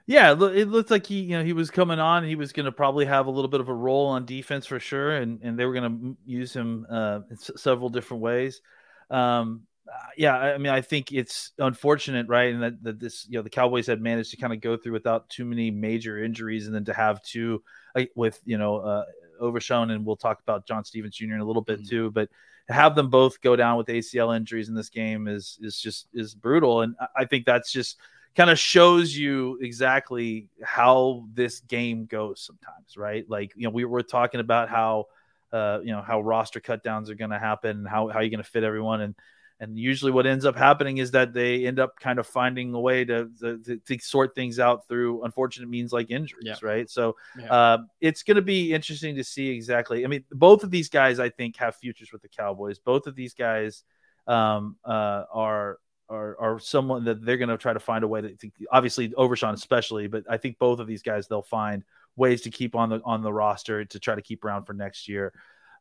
Yeah, 0.07 0.33
it 0.33 0.69
looked 0.69 0.91
like 0.91 1.07
he, 1.07 1.21
you 1.21 1.37
know, 1.37 1.45
he 1.45 1.53
was 1.53 1.71
coming 1.71 1.99
on. 1.99 2.25
He 2.25 2.35
was 2.35 2.53
going 2.53 2.65
to 2.65 2.73
probably 2.73 3.05
have 3.05 3.27
a 3.27 3.31
little 3.31 3.51
bit 3.51 3.61
of 3.61 3.69
a 3.69 3.75
role 3.75 4.07
on 4.07 4.25
defense 4.25 4.65
for 4.65 4.81
sure, 4.81 5.17
and 5.17 5.41
and 5.43 5.59
they 5.59 5.67
were 5.67 5.75
going 5.75 5.91
to 5.91 6.17
use 6.25 6.55
him 6.55 6.87
uh, 6.91 7.21
in 7.29 7.37
s- 7.37 7.51
several 7.57 7.91
different 7.91 8.23
ways. 8.23 8.63
Um, 9.11 9.67
uh, 9.87 10.09
yeah, 10.17 10.35
I 10.35 10.57
mean, 10.59 10.73
I 10.73 10.81
think 10.81 11.13
it's 11.13 11.53
unfortunate, 11.59 12.27
right? 12.29 12.53
And 12.55 12.63
that, 12.63 12.83
that 12.83 13.01
this, 13.01 13.27
you 13.29 13.39
know, 13.39 13.43
the 13.43 13.51
Cowboys 13.51 13.87
had 13.87 14.01
managed 14.01 14.31
to 14.31 14.37
kind 14.37 14.53
of 14.53 14.61
go 14.61 14.77
through 14.77 14.93
without 14.93 15.29
too 15.29 15.45
many 15.45 15.71
major 15.71 16.23
injuries, 16.23 16.67
and 16.67 16.75
then 16.75 16.85
to 16.87 16.95
have 16.95 17.23
two 17.23 17.63
like, 17.95 18.11
with, 18.15 18.41
you 18.45 18.59
know, 18.59 18.77
uh, 18.77 19.05
Overshown, 19.41 19.91
and 19.91 20.05
we'll 20.05 20.17
talk 20.17 20.41
about 20.41 20.67
John 20.67 20.85
Stephens 20.85 21.17
Jr. 21.17 21.35
in 21.35 21.41
a 21.41 21.45
little 21.45 21.63
bit 21.63 21.81
mm-hmm. 21.81 21.89
too, 21.89 22.11
but 22.11 22.29
have 22.69 22.95
them 22.95 23.11
both 23.11 23.41
go 23.41 23.57
down 23.57 23.77
with 23.79 23.87
ACL 23.87 24.37
injuries 24.37 24.69
in 24.69 24.75
this 24.75 24.91
game 24.91 25.29
is 25.29 25.59
is 25.63 25.81
just 25.81 26.09
is 26.13 26.35
brutal, 26.35 26.83
and 26.83 26.95
I 27.17 27.25
think 27.25 27.47
that's 27.47 27.73
just 27.73 27.99
kind 28.37 28.51
of 28.51 28.59
shows 28.59 29.17
you 29.17 29.59
exactly 29.61 30.49
how 30.63 31.27
this 31.35 31.61
game 31.61 32.07
goes 32.07 32.41
sometimes, 32.41 32.97
right? 32.97 33.29
Like, 33.29 33.53
you 33.57 33.65
know, 33.65 33.71
we 33.71 33.85
were 33.85 34.05
talking 34.05 34.39
about 34.39 34.69
how, 34.69 35.07
uh, 35.53 35.81
you 35.83 35.91
know, 35.91 36.03
how 36.03 36.21
roster 36.21 36.61
cutdowns 36.61 37.09
are 37.09 37.17
going 37.17 37.33
to 37.33 37.39
happen, 37.39 37.85
how, 37.85 38.07
how 38.07 38.21
you're 38.21 38.31
going 38.31 38.43
to 38.43 38.49
fit 38.49 38.63
everyone. 38.63 39.01
And, 39.01 39.17
and 39.61 39.77
usually 39.77 40.13
what 40.13 40.27
ends 40.27 40.45
up 40.45 40.57
happening 40.57 40.99
is 40.99 41.11
that 41.11 41.33
they 41.33 41.67
end 41.67 41.81
up 41.81 41.99
kind 41.99 42.19
of 42.19 42.27
finding 42.27 42.73
a 42.75 42.81
way 42.81 43.05
to, 43.05 43.29
to, 43.41 43.81
to 43.85 43.99
sort 43.99 44.35
things 44.35 44.61
out 44.61 44.87
through 44.87 45.25
unfortunate 45.25 45.69
means 45.69 45.93
like 45.93 46.11
injuries, 46.11 46.45
yeah. 46.45 46.55
right? 46.63 46.89
So 46.89 47.17
yeah. 47.39 47.53
uh, 47.53 47.79
it's 48.01 48.23
going 48.23 48.37
to 48.37 48.43
be 48.43 48.73
interesting 48.73 49.17
to 49.17 49.25
see 49.25 49.49
exactly. 49.49 50.05
I 50.05 50.09
mean, 50.09 50.25
both 50.31 50.63
of 50.63 50.71
these 50.71 50.89
guys, 50.89 51.19
I 51.19 51.31
think, 51.31 51.57
have 51.57 51.75
futures 51.75 52.13
with 52.13 52.23
the 52.23 52.29
Cowboys. 52.29 52.79
Both 52.79 53.09
of 53.09 53.17
these 53.17 53.35
guys 53.35 53.83
um, 54.29 54.77
uh, 54.85 55.25
are 55.33 55.79
are, 56.11 56.41
are 56.41 56.59
someone 56.59 57.05
that 57.05 57.23
they're 57.23 57.37
going 57.37 57.51
to 57.51 57.59
try 57.59 57.75
to 57.75 57.81
find 57.81 58.03
a 58.03 58.09
way 58.09 58.23
to, 58.23 58.35
to, 58.35 58.51
obviously 58.73 59.13
Overshown 59.15 59.53
especially, 59.53 60.07
but 60.07 60.25
I 60.29 60.39
think 60.39 60.59
both 60.59 60.79
of 60.79 60.87
these 60.87 61.03
guys 61.03 61.29
they'll 61.29 61.43
find 61.43 61.85
ways 62.17 62.43
to 62.43 62.51
keep 62.51 62.75
on 62.75 62.89
the 62.89 63.01
on 63.05 63.23
the 63.23 63.33
roster 63.33 63.85
to 63.85 63.99
try 63.99 64.15
to 64.15 64.23
keep 64.23 64.45
around 64.45 64.65
for 64.65 64.73
next 64.73 65.09
year. 65.09 65.33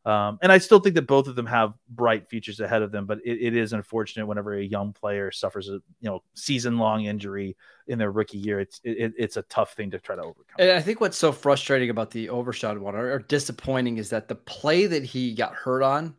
Um, 0.04 0.38
and 0.42 0.50
I 0.50 0.58
still 0.58 0.80
think 0.80 0.94
that 0.94 1.06
both 1.06 1.26
of 1.26 1.36
them 1.36 1.46
have 1.46 1.74
bright 1.88 2.28
futures 2.28 2.60
ahead 2.60 2.82
of 2.82 2.92
them, 2.92 3.06
but 3.06 3.18
it, 3.24 3.38
it 3.42 3.56
is 3.56 3.72
unfortunate 3.72 4.26
whenever 4.26 4.54
a 4.54 4.62
young 4.62 4.92
player 4.92 5.30
suffers 5.30 5.68
a 5.68 5.72
you 6.00 6.08
know 6.08 6.22
season 6.34 6.78
long 6.78 7.04
injury 7.04 7.56
in 7.88 7.98
their 7.98 8.10
rookie 8.10 8.38
year. 8.38 8.60
It's 8.60 8.80
it, 8.84 9.12
it's 9.18 9.36
a 9.36 9.42
tough 9.42 9.74
thing 9.74 9.90
to 9.90 9.98
try 9.98 10.16
to 10.16 10.22
overcome. 10.22 10.56
And 10.58 10.70
I 10.70 10.80
think 10.80 11.00
what's 11.00 11.16
so 11.16 11.32
frustrating 11.32 11.90
about 11.90 12.10
the 12.10 12.30
Overshown 12.30 12.80
one 12.80 12.94
or, 12.94 13.12
or 13.12 13.18
disappointing 13.18 13.98
is 13.98 14.10
that 14.10 14.28
the 14.28 14.34
play 14.34 14.86
that 14.86 15.04
he 15.04 15.34
got 15.34 15.54
hurt 15.54 15.82
on 15.82 16.14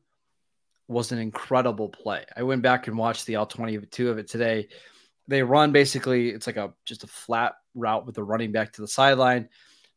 was 0.87 1.11
an 1.11 1.19
incredible 1.19 1.87
play. 1.87 2.25
I 2.35 2.43
went 2.43 2.63
back 2.63 2.87
and 2.87 2.97
watched 2.97 3.27
the 3.27 3.35
all 3.35 3.45
22 3.45 4.09
of 4.09 4.17
it 4.17 4.27
today. 4.27 4.67
They 5.27 5.43
run 5.43 5.71
basically, 5.71 6.29
it's 6.29 6.47
like 6.47 6.57
a 6.57 6.73
just 6.85 7.03
a 7.03 7.07
flat 7.07 7.53
route 7.75 8.05
with 8.05 8.15
the 8.15 8.23
running 8.23 8.51
back 8.51 8.73
to 8.73 8.81
the 8.81 8.87
sideline. 8.87 9.49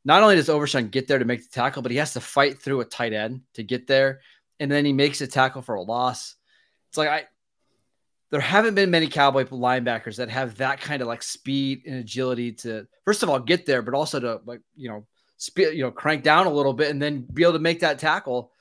Not 0.05 0.23
only 0.23 0.37
does 0.37 0.49
Overshown 0.49 0.89
get 0.89 1.07
there 1.07 1.19
to 1.19 1.25
make 1.25 1.43
the 1.43 1.51
tackle, 1.51 1.83
but 1.83 1.93
he 1.93 1.99
has 1.99 2.15
to 2.15 2.21
fight 2.21 2.61
through 2.61 2.81
a 2.81 2.85
tight 2.85 3.13
end 3.13 3.43
to 3.55 3.63
get 3.63 3.87
there. 3.87 4.21
And 4.59 4.71
then 4.71 4.85
he 4.85 4.93
makes 4.93 5.21
a 5.21 5.27
tackle 5.27 5.63
for 5.63 5.77
a 5.77 5.83
loss. 5.83 6.35
It's 6.89 6.99
like 6.99 7.09
I 7.09 7.25
there 8.31 8.41
haven't 8.41 8.75
been 8.75 8.91
many 8.91 9.09
cowboy 9.09 9.45
linebackers 9.45 10.17
that 10.17 10.31
have 10.31 10.57
that 10.57 10.81
kind 10.81 11.03
of 11.03 11.09
like 11.09 11.23
speed 11.23 11.83
and 11.87 11.97
agility 11.97 12.53
to 12.53 12.87
first 13.05 13.23
of 13.23 13.29
all 13.29 13.39
get 13.39 13.67
there, 13.67 13.83
but 13.83 13.95
also 13.95 14.19
to 14.21 14.41
like, 14.47 14.61
you 14.75 14.89
know, 14.89 15.07
speed, 15.37 15.75
you 15.75 15.83
know, 15.83 15.91
crank 15.91 16.23
down 16.23 16.47
a 16.47 16.53
little 16.53 16.73
bit 16.73 16.91
and 16.91 17.01
then 17.01 17.27
be 17.33 17.43
able 17.43 17.53
to 17.53 17.59
make 17.59 17.81
that 17.81 17.99
tackle 17.99 18.53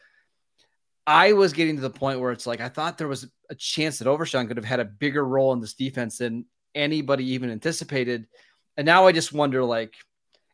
I 1.06 1.34
was 1.34 1.54
getting 1.54 1.76
to 1.76 1.82
the 1.82 1.90
point 1.90 2.20
where 2.20 2.32
it's 2.32 2.46
like 2.46 2.62
I 2.62 2.70
thought 2.70 2.98
there 2.98 3.08
was 3.08 3.28
a 3.50 3.56
chance 3.56 4.00
that 4.00 4.08
Overshown 4.08 4.48
could 4.48 4.58
have 4.58 4.66
had 4.66 4.80
a 4.80 4.86
bigger 4.86 5.26
role 5.26 5.54
in 5.54 5.60
this 5.60 5.74
defense 5.74 6.20
than 6.20 6.46
anybody 6.76 7.32
even 7.32 7.50
anticipated. 7.50 8.28
And 8.78 8.86
now 8.86 9.08
I 9.08 9.12
just 9.12 9.34
wonder, 9.34 9.64
like, 9.64 9.94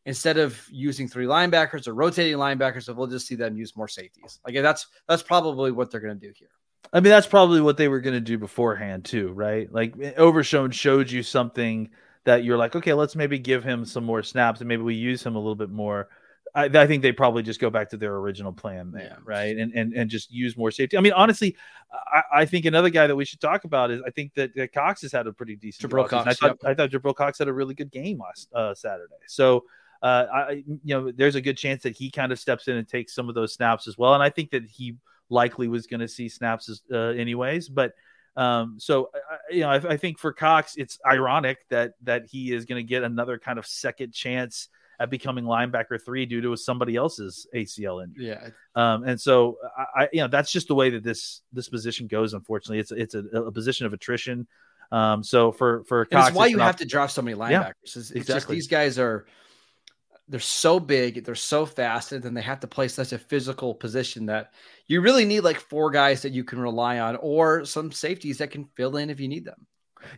instead 0.08 0.38
of 0.38 0.60
using 0.72 1.08
three 1.08 1.26
linebackers 1.26 1.86
or 1.88 1.94
rotating 1.94 2.38
linebackers, 2.38 2.94
we'll 2.96 3.08
just 3.08 3.28
see 3.28 3.36
them 3.36 3.58
use 3.58 3.76
more 3.76 3.90
safeties. 3.90 4.40
Like 4.46 4.56
that's 4.56 4.88
that's 5.08 5.22
probably 5.22 5.72
what 5.72 5.92
they're 5.92 6.02
going 6.02 6.20
to 6.20 6.28
do 6.28 6.34
here. 6.36 6.50
I 6.94 7.02
mean, 7.02 7.12
that's 7.12 7.28
probably 7.28 7.60
what 7.60 7.76
they 7.76 7.90
were 7.90 8.00
going 8.00 8.14
to 8.14 8.22
do 8.22 8.38
beforehand 8.38 9.04
too, 9.04 9.34
right? 9.34 9.72
Like 9.72 9.96
Overshown 10.18 10.72
showed 10.72 11.12
you 11.12 11.22
something 11.22 11.90
that 12.24 12.46
you're 12.46 12.58
like, 12.58 12.76
okay, 12.76 12.94
let's 12.94 13.16
maybe 13.16 13.38
give 13.38 13.66
him 13.66 13.84
some 13.84 14.06
more 14.06 14.24
snaps 14.24 14.62
and 14.62 14.70
maybe 14.70 14.82
we 14.82 14.96
use 14.96 15.24
him 15.26 15.36
a 15.36 15.40
little 15.40 15.56
bit 15.56 15.70
more. 15.70 16.08
I, 16.56 16.66
I, 16.66 16.88
think 16.88 17.02
they 17.02 17.12
probably 17.12 17.44
just 17.44 17.60
go 17.60 17.70
back 17.70 17.90
to 17.90 17.98
their 17.98 18.16
original 18.16 18.54
plan 18.54 18.92
there, 18.92 19.18
yeah. 19.18 19.18
right? 19.26 19.58
And, 19.58 19.74
and 19.74 19.94
and 19.94 20.10
just 20.10 20.32
use 20.32 20.56
more 20.56 20.72
safety. 20.72 20.98
I 20.98 21.02
mean, 21.02 21.12
honestly, 21.12 21.58
I, 21.92 22.22
I, 22.34 22.46
think 22.46 22.66
another 22.66 22.90
guy 22.90 23.06
that 23.06 23.16
we 23.16 23.26
should 23.26 23.42
talk 23.42 23.66
about 23.66 23.92
is 23.92 24.02
I 24.08 24.12
think 24.12 24.34
that, 24.36 24.56
that 24.56 24.74
Cox 24.74 25.02
has 25.02 25.12
had 25.12 25.28
a 25.28 25.34
pretty 25.34 25.58
decent. 25.58 25.92
Jabril 25.92 26.08
Cox. 26.08 26.26
I 26.26 26.34
thought 26.34 26.58
yep. 26.64 26.72
I 26.72 26.74
thought 26.74 26.90
Jabril 26.90 27.14
Cox 27.14 27.38
had 27.40 27.50
a 27.50 27.54
really 27.54 27.76
good 27.76 27.92
game 27.92 28.20
last 28.20 28.48
uh, 28.54 28.74
Saturday. 28.74 29.14
So. 29.28 29.66
Uh, 30.02 30.26
I, 30.34 30.52
you 30.68 30.80
know, 30.86 31.12
there's 31.12 31.36
a 31.36 31.42
good 31.42 31.58
chance 31.58 31.84
that 31.84 31.96
he 31.96 32.12
kind 32.12 32.32
of 32.32 32.40
steps 32.40 32.68
in 32.68 32.78
and 32.78 32.88
takes 32.88 33.16
some 33.16 33.30
of 33.30 33.36
those 33.36 33.54
snaps 33.54 33.88
as 33.88 33.98
well. 33.98 34.14
And 34.14 34.24
I 34.24 34.30
think 34.30 34.52
that 34.52 34.64
he 34.66 34.96
likely 35.30 35.68
was 35.68 35.88
going 35.88 36.00
to 36.00 36.08
see 36.08 36.30
snaps 36.30 36.70
as, 36.70 36.82
uh, 36.92 36.98
anyways. 36.98 37.70
But 37.70 37.94
um, 38.36 38.76
so 38.78 39.10
you 39.50 39.62
know, 39.62 39.70
I, 39.70 39.76
I, 39.76 39.98
think 39.98 40.20
for 40.20 40.32
Cox, 40.32 40.76
it's 40.78 41.00
ironic 41.06 41.58
that 41.70 41.94
that 42.04 42.28
he 42.28 42.54
is 42.54 42.66
going 42.66 42.78
to 42.78 42.88
get 42.88 43.04
another 43.04 43.40
kind 43.40 43.58
of 43.58 43.66
second 43.66 44.14
chance 44.14 44.70
at 45.00 45.10
becoming 45.10 45.46
linebacker 45.46 46.04
three 46.04 46.26
due 46.26 46.42
to 46.42 46.56
somebody 46.56 46.96
else's 46.96 47.48
ACL 47.56 48.04
injury. 48.04 48.28
Yeah. 48.28 48.50
Um, 48.76 49.04
and 49.04 49.20
so 49.20 49.58
I, 49.96 50.08
you 50.12 50.22
know, 50.22 50.28
that's 50.28 50.52
just 50.52 50.68
the 50.68 50.76
way 50.76 50.92
that 50.92 51.04
this 51.04 51.42
this 51.52 51.68
position 51.68 52.08
goes. 52.08 52.34
Unfortunately, 52.34 52.80
it's 52.80 52.92
it's 52.92 53.16
a, 53.16 53.20
a 53.20 53.52
position 53.52 53.88
of 53.88 53.94
attrition. 53.94 54.48
Um, 54.92 55.24
so 55.24 55.52
for 55.52 55.84
for 55.86 56.06
Cox, 56.06 56.30
it's 56.30 56.38
why 56.38 56.46
you 56.48 56.58
not, 56.58 56.66
have 56.66 56.76
to 56.78 56.86
draft 56.86 57.14
so 57.14 57.22
many 57.24 57.36
linebackers. 57.36 57.50
Yeah, 57.52 57.72
it's, 57.84 57.96
it's 57.96 58.12
exactly. 58.12 58.34
just 58.36 58.48
these 58.50 58.68
guys 58.68 59.00
are 59.00 59.26
they're 60.30 60.40
so 60.40 60.80
big, 60.80 61.24
they're 61.24 61.36
so 61.36 61.66
fast, 61.66 62.12
and 62.12 62.24
then 62.24 62.34
they 62.34 62.42
have 62.42 62.60
to 62.60 62.68
play 62.68 62.88
such 62.88 63.14
a 63.14 63.18
physical 63.18 63.74
position 63.74 64.26
that 64.26 64.54
you 64.88 65.02
really 65.02 65.26
need 65.26 65.42
like 65.42 65.60
four 65.60 65.90
guys 65.90 66.22
that 66.22 66.34
you 66.34 66.44
can 66.44 66.60
rely 66.60 67.00
on, 67.00 67.16
or 67.18 67.66
some 67.66 67.92
safeties 67.92 68.38
that 68.40 68.52
can 68.52 68.66
fill 68.76 68.98
in 68.98 69.10
if 69.10 69.20
you 69.20 69.28
need 69.28 69.46
them. 69.46 69.66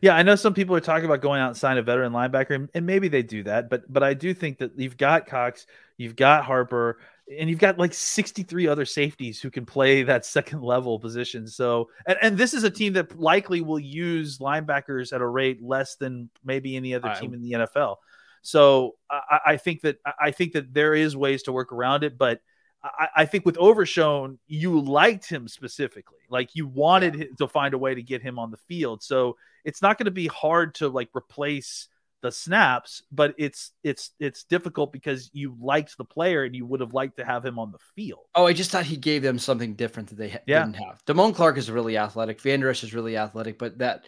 Yeah, 0.02 0.16
I 0.16 0.24
know 0.24 0.36
some 0.36 0.54
people 0.54 0.76
are 0.76 0.82
talking 0.82 1.06
about 1.06 1.22
going 1.22 1.42
out 1.42 1.50
and 1.50 1.58
sign 1.58 1.78
a 1.78 1.82
veteran 1.82 2.12
linebacker, 2.12 2.68
and, 2.74 2.86
maybe 2.86 3.08
they 3.08 3.24
do 3.24 3.44
that, 3.44 3.70
but 3.70 3.92
but 3.92 4.04
I 4.04 4.14
do 4.14 4.34
think 4.34 4.58
that 4.60 4.78
you've 4.78 4.98
got 4.98 5.28
Cox, 5.28 5.68
you've 5.98 6.16
got 6.16 6.44
Harper, 6.44 7.00
and 7.38 7.50
you've 7.50 7.60
got 7.60 7.78
like 7.78 7.94
63 7.94 8.68
other 8.68 8.86
safeties 8.86 9.40
who 9.40 9.52
can 9.52 9.66
play 9.66 10.04
that 10.04 10.26
second 10.26 10.62
level 10.62 11.00
position. 11.00 11.48
So, 11.48 11.90
and, 12.08 12.18
and 12.22 12.38
this 12.38 12.54
is 12.54 12.64
a 12.64 12.70
team 12.70 12.94
that 12.94 13.20
likely 13.20 13.62
will 13.62 13.80
use 13.80 14.40
linebackers 14.40 15.14
at 15.14 15.22
a 15.22 15.28
rate 15.28 15.62
less 15.62 15.96
than 15.96 16.30
maybe 16.44 16.76
any 16.76 16.96
other 16.96 17.14
team 17.20 17.34
in 17.34 17.42
the 17.42 17.52
NFL. 17.52 17.98
So, 18.42 18.96
I, 19.10 19.40
I 19.46 19.58
think 19.58 19.82
that 19.82 19.98
I 20.20 20.32
think 20.32 20.54
that 20.54 20.74
there 20.74 20.94
is 20.94 21.16
ways 21.16 21.44
to 21.44 21.52
work 21.52 21.72
around 21.72 22.04
it, 22.04 22.18
but 22.18 22.42
I, 22.84 23.08
I, 23.18 23.26
think 23.26 23.46
with 23.46 23.58
Overshown, 23.58 24.40
you 24.48 24.80
liked 24.80 25.30
him 25.30 25.48
specifically. 25.48 26.20
Like 26.30 26.56
you 26.56 26.68
wanted 26.68 27.16
yeah. 27.16 27.26
to 27.38 27.48
find 27.48 27.74
a 27.74 27.78
way 27.78 27.94
to 27.94 28.02
get 28.02 28.22
him 28.22 28.40
on 28.40 28.52
the 28.52 28.58
field. 28.58 29.04
So 29.04 29.38
it's 29.66 29.82
not 29.82 29.98
going 29.98 30.06
to 30.06 30.12
be 30.12 30.28
hard 30.28 30.76
to 30.76 30.88
like 30.88 31.10
replace 31.16 31.90
the 32.22 32.32
snaps, 32.32 33.04
but 33.12 33.34
it's 33.38 33.72
it's 33.84 34.12
it's 34.20 34.44
difficult 34.44 34.92
because 34.92 35.30
you 35.34 35.56
liked 35.60 35.98
the 35.98 36.06
player 36.06 36.44
and 36.44 36.56
you 36.56 36.66
would 36.66 36.82
have 36.82 36.94
liked 36.94 37.18
to 37.18 37.26
have 37.26 37.46
him 37.46 37.58
on 37.60 37.72
the 37.72 37.80
field. 37.96 38.26
Oh, 38.36 38.46
I 38.46 38.54
just 38.54 38.72
thought 38.72 38.86
he 38.86 38.98
gave 38.98 39.22
them 39.22 39.40
something 39.40 39.76
different 39.76 40.10
that 40.10 40.18
they 40.18 40.30
ha- 40.30 40.40
yeah. 40.46 40.66
didn't 40.66 40.78
have. 40.78 41.04
Damone 41.06 41.34
Clark 41.34 41.58
is 41.58 41.72
really 41.72 41.98
athletic. 41.98 42.42
Van 42.42 42.60
Der 42.60 42.70
Esch 42.70 42.84
is 42.84 42.94
really 42.94 43.18
athletic, 43.18 43.58
but 43.58 43.78
that 43.80 44.06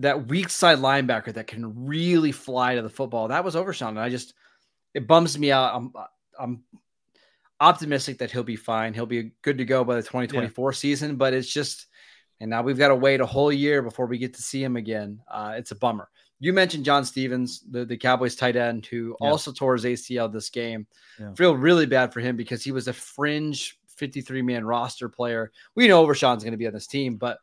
that 0.00 0.28
weak 0.28 0.48
side 0.48 0.78
linebacker 0.78 1.32
that 1.34 1.46
can 1.46 1.86
really 1.86 2.32
fly 2.32 2.74
to 2.74 2.82
the 2.82 2.90
football. 2.90 3.28
That 3.28 3.44
was 3.44 3.56
Overshown. 3.56 3.90
And 3.90 4.00
I 4.00 4.08
just 4.08 4.34
it 4.94 5.06
bums 5.06 5.38
me 5.38 5.52
out. 5.52 5.74
I'm 5.74 5.92
I'm 6.38 6.64
optimistic 7.60 8.18
that 8.18 8.30
he'll 8.30 8.42
be 8.42 8.56
fine. 8.56 8.94
He'll 8.94 9.06
be 9.06 9.32
good 9.42 9.58
to 9.58 9.64
go 9.64 9.84
by 9.84 9.96
the 9.96 10.02
2024 10.02 10.70
yeah. 10.70 10.74
season, 10.74 11.16
but 11.16 11.34
it's 11.34 11.52
just 11.52 11.86
and 12.40 12.48
now 12.50 12.62
we've 12.62 12.78
got 12.78 12.88
to 12.88 12.96
wait 12.96 13.20
a 13.20 13.26
whole 13.26 13.52
year 13.52 13.82
before 13.82 14.06
we 14.06 14.16
get 14.16 14.34
to 14.34 14.42
see 14.42 14.64
him 14.64 14.76
again. 14.76 15.20
Uh, 15.30 15.54
it's 15.56 15.72
a 15.72 15.76
bummer. 15.76 16.08
You 16.38 16.54
mentioned 16.54 16.86
John 16.86 17.04
Stephens, 17.04 17.62
the, 17.70 17.84
the 17.84 17.98
Cowboys 17.98 18.34
tight 18.34 18.56
end, 18.56 18.86
who 18.86 19.14
yeah. 19.20 19.28
also 19.28 19.52
tore 19.52 19.74
his 19.74 19.84
ACL 19.84 20.32
this 20.32 20.48
game. 20.48 20.86
Yeah. 21.18 21.34
Feel 21.34 21.54
really 21.54 21.84
bad 21.84 22.14
for 22.14 22.20
him 22.20 22.36
because 22.36 22.64
he 22.64 22.72
was 22.72 22.88
a 22.88 22.94
fringe 22.94 23.78
53 23.96 24.40
man 24.40 24.64
roster 24.64 25.10
player. 25.10 25.52
We 25.74 25.86
know 25.86 26.00
Overshown's 26.00 26.42
going 26.42 26.52
to 26.52 26.58
be 26.58 26.66
on 26.66 26.72
this 26.72 26.86
team, 26.86 27.16
but 27.16 27.40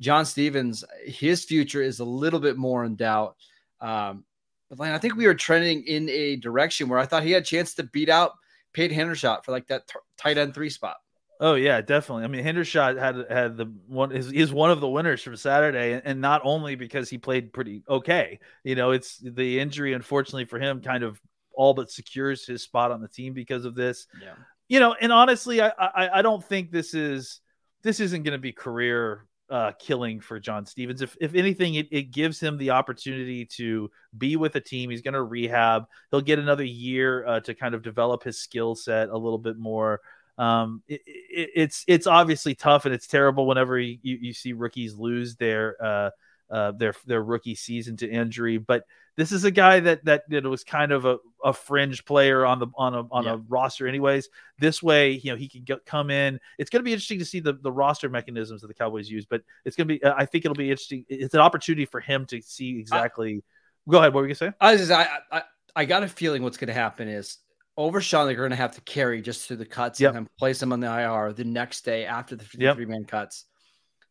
John 0.00 0.26
Stephens, 0.26 0.84
his 1.04 1.44
future 1.44 1.82
is 1.82 2.00
a 2.00 2.04
little 2.04 2.40
bit 2.40 2.56
more 2.56 2.84
in 2.84 2.96
doubt. 2.96 3.36
Um, 3.80 4.24
but 4.68 4.78
Lane, 4.78 4.92
I 4.92 4.98
think 4.98 5.16
we 5.16 5.26
were 5.26 5.34
trending 5.34 5.84
in 5.84 6.08
a 6.08 6.36
direction 6.36 6.88
where 6.88 6.98
I 6.98 7.06
thought 7.06 7.22
he 7.22 7.32
had 7.32 7.42
a 7.42 7.46
chance 7.46 7.74
to 7.74 7.84
beat 7.84 8.08
out 8.08 8.32
Peyton 8.72 8.96
Hendershot 8.96 9.44
for 9.44 9.52
like 9.52 9.68
that 9.68 9.86
t- 9.86 9.98
tight 10.18 10.38
end 10.38 10.54
three 10.54 10.70
spot. 10.70 10.96
Oh 11.38 11.54
yeah, 11.54 11.80
definitely. 11.82 12.24
I 12.24 12.28
mean, 12.28 12.44
Hendershot 12.44 12.98
had 12.98 13.26
had 13.30 13.56
the 13.56 13.66
one 13.86 14.10
is, 14.12 14.32
is 14.32 14.52
one 14.52 14.70
of 14.70 14.80
the 14.80 14.88
winners 14.88 15.22
from 15.22 15.36
Saturday, 15.36 16.00
and 16.02 16.20
not 16.20 16.40
only 16.44 16.76
because 16.76 17.10
he 17.10 17.18
played 17.18 17.52
pretty 17.52 17.82
okay. 17.88 18.38
You 18.64 18.74
know, 18.74 18.92
it's 18.92 19.18
the 19.18 19.60
injury, 19.60 19.92
unfortunately 19.92 20.46
for 20.46 20.58
him, 20.58 20.80
kind 20.80 21.04
of 21.04 21.20
all 21.52 21.74
but 21.74 21.90
secures 21.90 22.46
his 22.46 22.62
spot 22.62 22.90
on 22.90 23.00
the 23.00 23.08
team 23.08 23.34
because 23.34 23.64
of 23.64 23.74
this. 23.74 24.06
Yeah. 24.20 24.34
You 24.68 24.80
know, 24.80 24.96
and 24.98 25.12
honestly, 25.12 25.60
I 25.60 25.68
I, 25.78 26.18
I 26.18 26.22
don't 26.22 26.44
think 26.44 26.70
this 26.70 26.94
is 26.94 27.40
this 27.82 28.00
isn't 28.00 28.22
going 28.22 28.32
to 28.32 28.38
be 28.38 28.52
career 28.52 29.26
uh, 29.50 29.72
killing 29.78 30.20
for 30.20 30.40
John 30.40 30.66
Stephens. 30.66 31.02
If 31.02 31.16
if 31.20 31.34
anything, 31.34 31.74
it, 31.74 31.88
it 31.90 32.10
gives 32.10 32.40
him 32.40 32.56
the 32.58 32.70
opportunity 32.70 33.44
to 33.56 33.90
be 34.16 34.36
with 34.36 34.56
a 34.56 34.60
team. 34.60 34.90
He's 34.90 35.02
going 35.02 35.14
to 35.14 35.22
rehab. 35.22 35.84
He'll 36.10 36.20
get 36.20 36.38
another 36.38 36.64
year 36.64 37.26
uh, 37.26 37.40
to 37.40 37.54
kind 37.54 37.74
of 37.74 37.82
develop 37.82 38.22
his 38.22 38.40
skill 38.40 38.74
set 38.74 39.08
a 39.08 39.16
little 39.16 39.38
bit 39.38 39.56
more. 39.56 40.00
Um, 40.38 40.82
it, 40.86 41.00
it, 41.06 41.50
it's 41.54 41.84
it's 41.86 42.06
obviously 42.06 42.54
tough 42.54 42.84
and 42.84 42.94
it's 42.94 43.06
terrible 43.06 43.46
whenever 43.46 43.78
you, 43.78 43.98
you 44.02 44.32
see 44.32 44.52
rookies 44.52 44.94
lose 44.94 45.36
their 45.36 45.82
uh, 45.82 46.10
uh, 46.50 46.72
their 46.72 46.94
their 47.06 47.22
rookie 47.22 47.54
season 47.54 47.96
to 47.98 48.08
injury. 48.08 48.58
But 48.58 48.84
this 49.16 49.32
is 49.32 49.44
a 49.44 49.50
guy 49.50 49.80
that 49.80 50.04
that, 50.04 50.28
that 50.28 50.44
was 50.44 50.64
kind 50.64 50.92
of 50.92 51.04
a, 51.04 51.18
a 51.44 51.52
fringe 51.52 52.04
player 52.04 52.44
on 52.44 52.58
the 52.58 52.66
on 52.76 52.94
a 52.94 53.02
on 53.10 53.24
yeah. 53.24 53.34
a 53.34 53.36
roster, 53.36 53.86
anyways. 53.86 54.28
This 54.58 54.82
way, 54.82 55.12
you 55.12 55.30
know, 55.30 55.36
he 55.36 55.48
can 55.48 55.64
get, 55.64 55.84
come 55.86 56.10
in. 56.10 56.40
It's 56.58 56.70
going 56.70 56.80
to 56.80 56.84
be 56.84 56.92
interesting 56.92 57.18
to 57.18 57.24
see 57.24 57.40
the 57.40 57.54
the 57.54 57.72
roster 57.72 58.08
mechanisms 58.08 58.60
that 58.62 58.68
the 58.68 58.74
Cowboys 58.74 59.10
use, 59.10 59.26
but 59.26 59.42
it's 59.64 59.76
going 59.76 59.88
to 59.88 59.94
be. 59.94 60.04
I 60.04 60.26
think 60.26 60.44
it'll 60.44 60.54
be 60.54 60.70
interesting. 60.70 61.04
It's 61.08 61.34
an 61.34 61.40
opportunity 61.40 61.86
for 61.86 62.00
him 62.00 62.26
to 62.26 62.40
see 62.42 62.78
exactly. 62.78 63.42
I, 63.88 63.90
go 63.90 63.98
ahead. 63.98 64.14
What 64.14 64.20
were 64.20 64.28
you 64.28 64.34
going 64.34 64.50
to 64.50 64.52
say? 64.52 64.56
I 64.60 64.72
was 64.72 64.88
just, 64.88 64.92
I, 64.92 65.18
I 65.30 65.42
I 65.74 65.84
got 65.84 66.02
a 66.02 66.08
feeling 66.08 66.42
what's 66.42 66.56
going 66.56 66.68
to 66.68 66.74
happen 66.74 67.08
is 67.08 67.38
Overshown, 67.78 68.26
they're 68.26 68.36
going 68.36 68.50
to 68.50 68.56
have 68.56 68.74
to 68.76 68.80
carry 68.82 69.20
just 69.20 69.46
through 69.46 69.58
the 69.58 69.66
cuts 69.66 70.00
yep. 70.00 70.14
and 70.14 70.16
then 70.16 70.28
place 70.38 70.62
him 70.62 70.72
on 70.72 70.80
the 70.80 70.86
IR 70.86 71.34
the 71.34 71.44
next 71.44 71.84
day 71.84 72.06
after 72.06 72.34
the 72.34 72.44
53 72.44 72.64
yep. 72.64 72.88
man 72.88 73.04
cuts. 73.04 73.44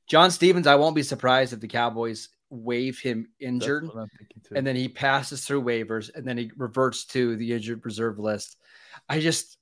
John 0.07 0.31
Stephens, 0.31 0.67
I 0.67 0.75
won't 0.75 0.95
be 0.95 1.03
surprised 1.03 1.53
if 1.53 1.59
the 1.59 1.67
Cowboys 1.67 2.29
waive 2.49 2.99
him 2.99 3.27
injured 3.39 3.89
and 4.55 4.65
then 4.65 4.75
he 4.75 4.87
passes 4.87 5.45
through 5.45 5.63
waivers 5.63 6.13
and 6.13 6.27
then 6.27 6.37
he 6.37 6.51
reverts 6.57 7.05
to 7.05 7.35
the 7.37 7.53
injured 7.53 7.83
reserve 7.83 8.19
list. 8.19 8.57
I 9.09 9.19
just, 9.19 9.57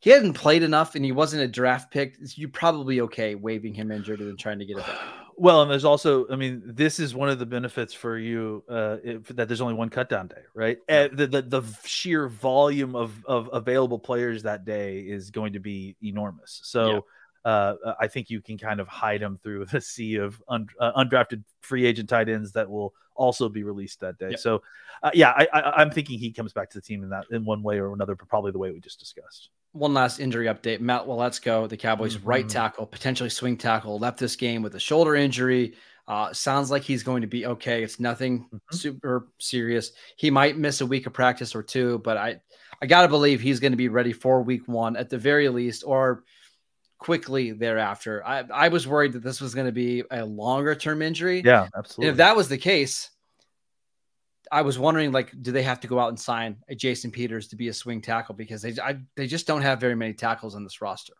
he 0.00 0.10
hadn't 0.10 0.34
played 0.34 0.62
enough 0.62 0.94
and 0.94 1.04
he 1.04 1.12
wasn't 1.12 1.42
a 1.42 1.48
draft 1.48 1.90
pick. 1.90 2.16
You're 2.34 2.50
probably 2.50 3.00
okay 3.02 3.34
waiving 3.34 3.74
him 3.74 3.90
injured 3.90 4.20
and 4.20 4.38
trying 4.38 4.58
to 4.58 4.66
get 4.66 4.78
it 4.78 4.86
back. 4.86 4.98
Well, 5.38 5.60
and 5.60 5.70
there's 5.70 5.84
also, 5.84 6.26
I 6.30 6.36
mean, 6.36 6.62
this 6.64 6.98
is 6.98 7.14
one 7.14 7.28
of 7.28 7.38
the 7.38 7.44
benefits 7.44 7.92
for 7.92 8.16
you 8.16 8.64
uh, 8.70 8.96
if, 9.04 9.26
that 9.36 9.48
there's 9.48 9.60
only 9.60 9.74
one 9.74 9.90
cutdown 9.90 10.30
day, 10.30 10.40
right? 10.54 10.78
Yeah. 10.88 11.08
The, 11.08 11.26
the, 11.26 11.42
the 11.42 11.62
sheer 11.84 12.26
volume 12.26 12.96
of 12.96 13.22
of 13.26 13.50
available 13.52 13.98
players 13.98 14.44
that 14.44 14.64
day 14.64 15.00
is 15.00 15.30
going 15.30 15.52
to 15.52 15.60
be 15.60 15.94
enormous. 16.02 16.62
So. 16.64 17.04
Yeah. 17.46 17.50
Uh, 17.50 17.94
I 18.00 18.08
think 18.08 18.28
you 18.28 18.42
can 18.42 18.58
kind 18.58 18.80
of 18.80 18.88
hide 18.88 19.22
him 19.22 19.38
through 19.42 19.64
the 19.72 19.80
sea 19.80 20.16
of 20.16 20.42
un, 20.48 20.66
uh, 20.80 20.92
undrafted 21.02 21.44
free 21.60 21.86
agent 21.86 22.08
tight 22.08 22.28
ends 22.28 22.52
that 22.52 22.68
will 22.68 22.92
also 23.14 23.48
be 23.48 23.62
released 23.62 24.00
that 24.00 24.18
day. 24.18 24.34
So, 24.36 24.62
uh, 25.02 25.10
yeah, 25.14 25.30
I, 25.30 25.80
am 25.80 25.90
thinking 25.90 26.18
he 26.18 26.32
comes 26.32 26.52
back 26.52 26.70
to 26.70 26.78
the 26.78 26.82
team 26.82 27.02
in 27.02 27.10
that 27.10 27.24
in 27.30 27.44
one 27.44 27.62
way 27.62 27.78
or 27.78 27.92
another, 27.92 28.14
but 28.14 28.28
probably 28.28 28.52
the 28.52 28.58
way 28.58 28.72
we 28.72 28.80
just 28.80 28.98
discussed 28.98 29.50
one 29.76 29.94
last 29.94 30.20
injury 30.20 30.46
update. 30.46 30.80
Matt 30.80 31.02
Waletzko, 31.02 31.68
the 31.68 31.76
Cowboys' 31.76 32.16
mm-hmm. 32.16 32.28
right 32.28 32.48
tackle, 32.48 32.86
potentially 32.86 33.28
swing 33.28 33.56
tackle, 33.56 33.98
left 33.98 34.18
this 34.18 34.36
game 34.36 34.62
with 34.62 34.74
a 34.74 34.80
shoulder 34.80 35.14
injury. 35.14 35.74
Uh, 36.08 36.32
sounds 36.32 36.70
like 36.70 36.82
he's 36.82 37.02
going 37.02 37.20
to 37.20 37.26
be 37.26 37.46
okay. 37.46 37.82
It's 37.82 38.00
nothing 38.00 38.44
mm-hmm. 38.44 38.76
super 38.76 39.28
serious. 39.38 39.92
He 40.16 40.30
might 40.30 40.56
miss 40.56 40.80
a 40.80 40.86
week 40.86 41.06
of 41.06 41.12
practice 41.12 41.54
or 41.54 41.62
two, 41.62 41.98
but 41.98 42.16
I, 42.16 42.40
I 42.80 42.86
gotta 42.86 43.08
believe 43.08 43.40
he's 43.40 43.60
going 43.60 43.72
to 43.72 43.76
be 43.76 43.88
ready 43.88 44.12
for 44.12 44.42
week 44.42 44.66
one 44.66 44.96
at 44.96 45.10
the 45.10 45.18
very 45.18 45.48
least, 45.48 45.82
or 45.86 46.24
quickly 46.98 47.52
thereafter. 47.52 48.24
I, 48.24 48.44
I 48.52 48.68
was 48.68 48.86
worried 48.86 49.12
that 49.12 49.22
this 49.22 49.40
was 49.40 49.54
going 49.54 49.66
to 49.66 49.72
be 49.72 50.02
a 50.10 50.24
longer 50.24 50.74
term 50.74 51.02
injury. 51.02 51.42
Yeah, 51.44 51.68
absolutely. 51.76 52.08
And 52.08 52.14
if 52.14 52.16
that 52.18 52.36
was 52.36 52.48
the 52.48 52.58
case, 52.58 53.10
I 54.50 54.62
was 54.62 54.78
wondering, 54.78 55.12
like, 55.12 55.32
do 55.42 55.52
they 55.52 55.62
have 55.62 55.80
to 55.80 55.88
go 55.88 55.98
out 55.98 56.08
and 56.08 56.18
sign 56.18 56.56
a 56.68 56.74
Jason 56.74 57.10
Peters 57.10 57.48
to 57.48 57.56
be 57.56 57.68
a 57.68 57.72
swing 57.72 58.00
tackle 58.00 58.34
because 58.34 58.62
they 58.62 58.74
I, 58.80 58.98
they 59.16 59.26
just 59.26 59.46
don't 59.46 59.62
have 59.62 59.80
very 59.80 59.96
many 59.96 60.14
tackles 60.14 60.54
on 60.54 60.64
this 60.64 60.80
roster. 60.80 61.14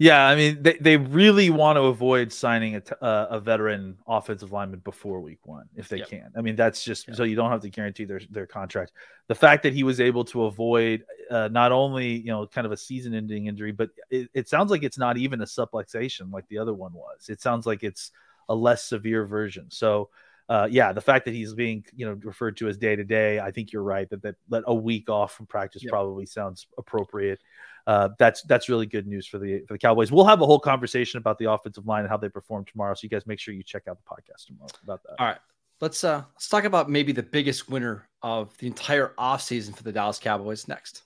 Yeah, 0.00 0.28
I 0.28 0.36
mean, 0.36 0.62
they, 0.62 0.78
they 0.80 0.96
really 0.96 1.50
want 1.50 1.76
to 1.76 1.82
avoid 1.82 2.32
signing 2.32 2.76
a, 2.76 3.04
uh, 3.04 3.26
a 3.30 3.40
veteran 3.40 3.98
offensive 4.06 4.52
lineman 4.52 4.78
before 4.80 5.20
week 5.20 5.40
one 5.44 5.68
if 5.74 5.88
they 5.88 5.98
yep. 5.98 6.08
can. 6.08 6.30
I 6.36 6.40
mean, 6.40 6.54
that's 6.54 6.84
just 6.84 7.08
yep. 7.08 7.16
so 7.16 7.24
you 7.24 7.34
don't 7.34 7.50
have 7.50 7.62
to 7.62 7.68
guarantee 7.68 8.04
their 8.04 8.20
their 8.30 8.46
contract. 8.46 8.92
The 9.26 9.34
fact 9.34 9.64
that 9.64 9.72
he 9.72 9.82
was 9.82 10.00
able 10.00 10.24
to 10.26 10.44
avoid 10.44 11.04
uh, 11.30 11.48
not 11.48 11.72
only 11.72 12.12
you 12.12 12.28
know 12.28 12.46
kind 12.46 12.64
of 12.64 12.72
a 12.72 12.76
season 12.76 13.12
ending 13.12 13.46
injury, 13.46 13.72
but 13.72 13.90
it, 14.08 14.30
it 14.34 14.48
sounds 14.48 14.70
like 14.70 14.84
it's 14.84 14.98
not 14.98 15.16
even 15.16 15.40
a 15.40 15.46
subluxation 15.46 16.32
like 16.32 16.46
the 16.46 16.58
other 16.58 16.74
one 16.74 16.92
was. 16.92 17.28
It 17.28 17.40
sounds 17.40 17.66
like 17.66 17.82
it's 17.82 18.12
a 18.48 18.54
less 18.54 18.84
severe 18.84 19.26
version. 19.26 19.66
So 19.68 20.10
uh, 20.48 20.66
yeah, 20.70 20.92
the 20.92 21.00
fact 21.00 21.24
that 21.26 21.34
he's 21.34 21.52
being 21.54 21.84
you 21.94 22.06
know 22.06 22.18
referred 22.22 22.56
to 22.56 22.68
as 22.68 22.76
day 22.76 22.96
to 22.96 23.04
day, 23.04 23.38
I 23.38 23.50
think 23.50 23.72
you're 23.72 23.82
right 23.82 24.08
that 24.10 24.22
that, 24.22 24.36
a 24.66 24.74
week 24.74 25.10
off 25.10 25.32
from 25.32 25.46
practice 25.46 25.82
yep. 25.82 25.90
probably 25.90 26.26
sounds 26.26 26.66
appropriate. 26.78 27.40
Uh, 27.86 28.10
that's 28.18 28.42
that's 28.42 28.68
really 28.68 28.86
good 28.86 29.06
news 29.06 29.26
for 29.26 29.38
the 29.38 29.60
for 29.66 29.74
the 29.74 29.78
Cowboys. 29.78 30.10
We'll 30.10 30.24
have 30.24 30.40
a 30.40 30.46
whole 30.46 30.60
conversation 30.60 31.18
about 31.18 31.38
the 31.38 31.50
offensive 31.50 31.86
line 31.86 32.00
and 32.00 32.08
how 32.08 32.16
they 32.16 32.28
perform 32.28 32.64
tomorrow. 32.64 32.94
So 32.94 33.00
you 33.02 33.08
guys 33.08 33.26
make 33.26 33.38
sure 33.38 33.54
you 33.54 33.62
check 33.62 33.88
out 33.88 33.98
the 33.98 34.08
podcast 34.08 34.46
tomorrow 34.46 34.68
about 34.82 35.02
that. 35.04 35.16
All 35.18 35.26
right. 35.26 35.38
Let's 35.80 36.02
uh 36.02 36.24
let's 36.34 36.48
talk 36.48 36.64
about 36.64 36.90
maybe 36.90 37.12
the 37.12 37.22
biggest 37.22 37.68
winner 37.68 38.08
of 38.22 38.56
the 38.58 38.66
entire 38.66 39.12
offseason 39.18 39.76
for 39.76 39.82
the 39.82 39.92
Dallas 39.92 40.18
Cowboys 40.18 40.66
next. 40.66 41.02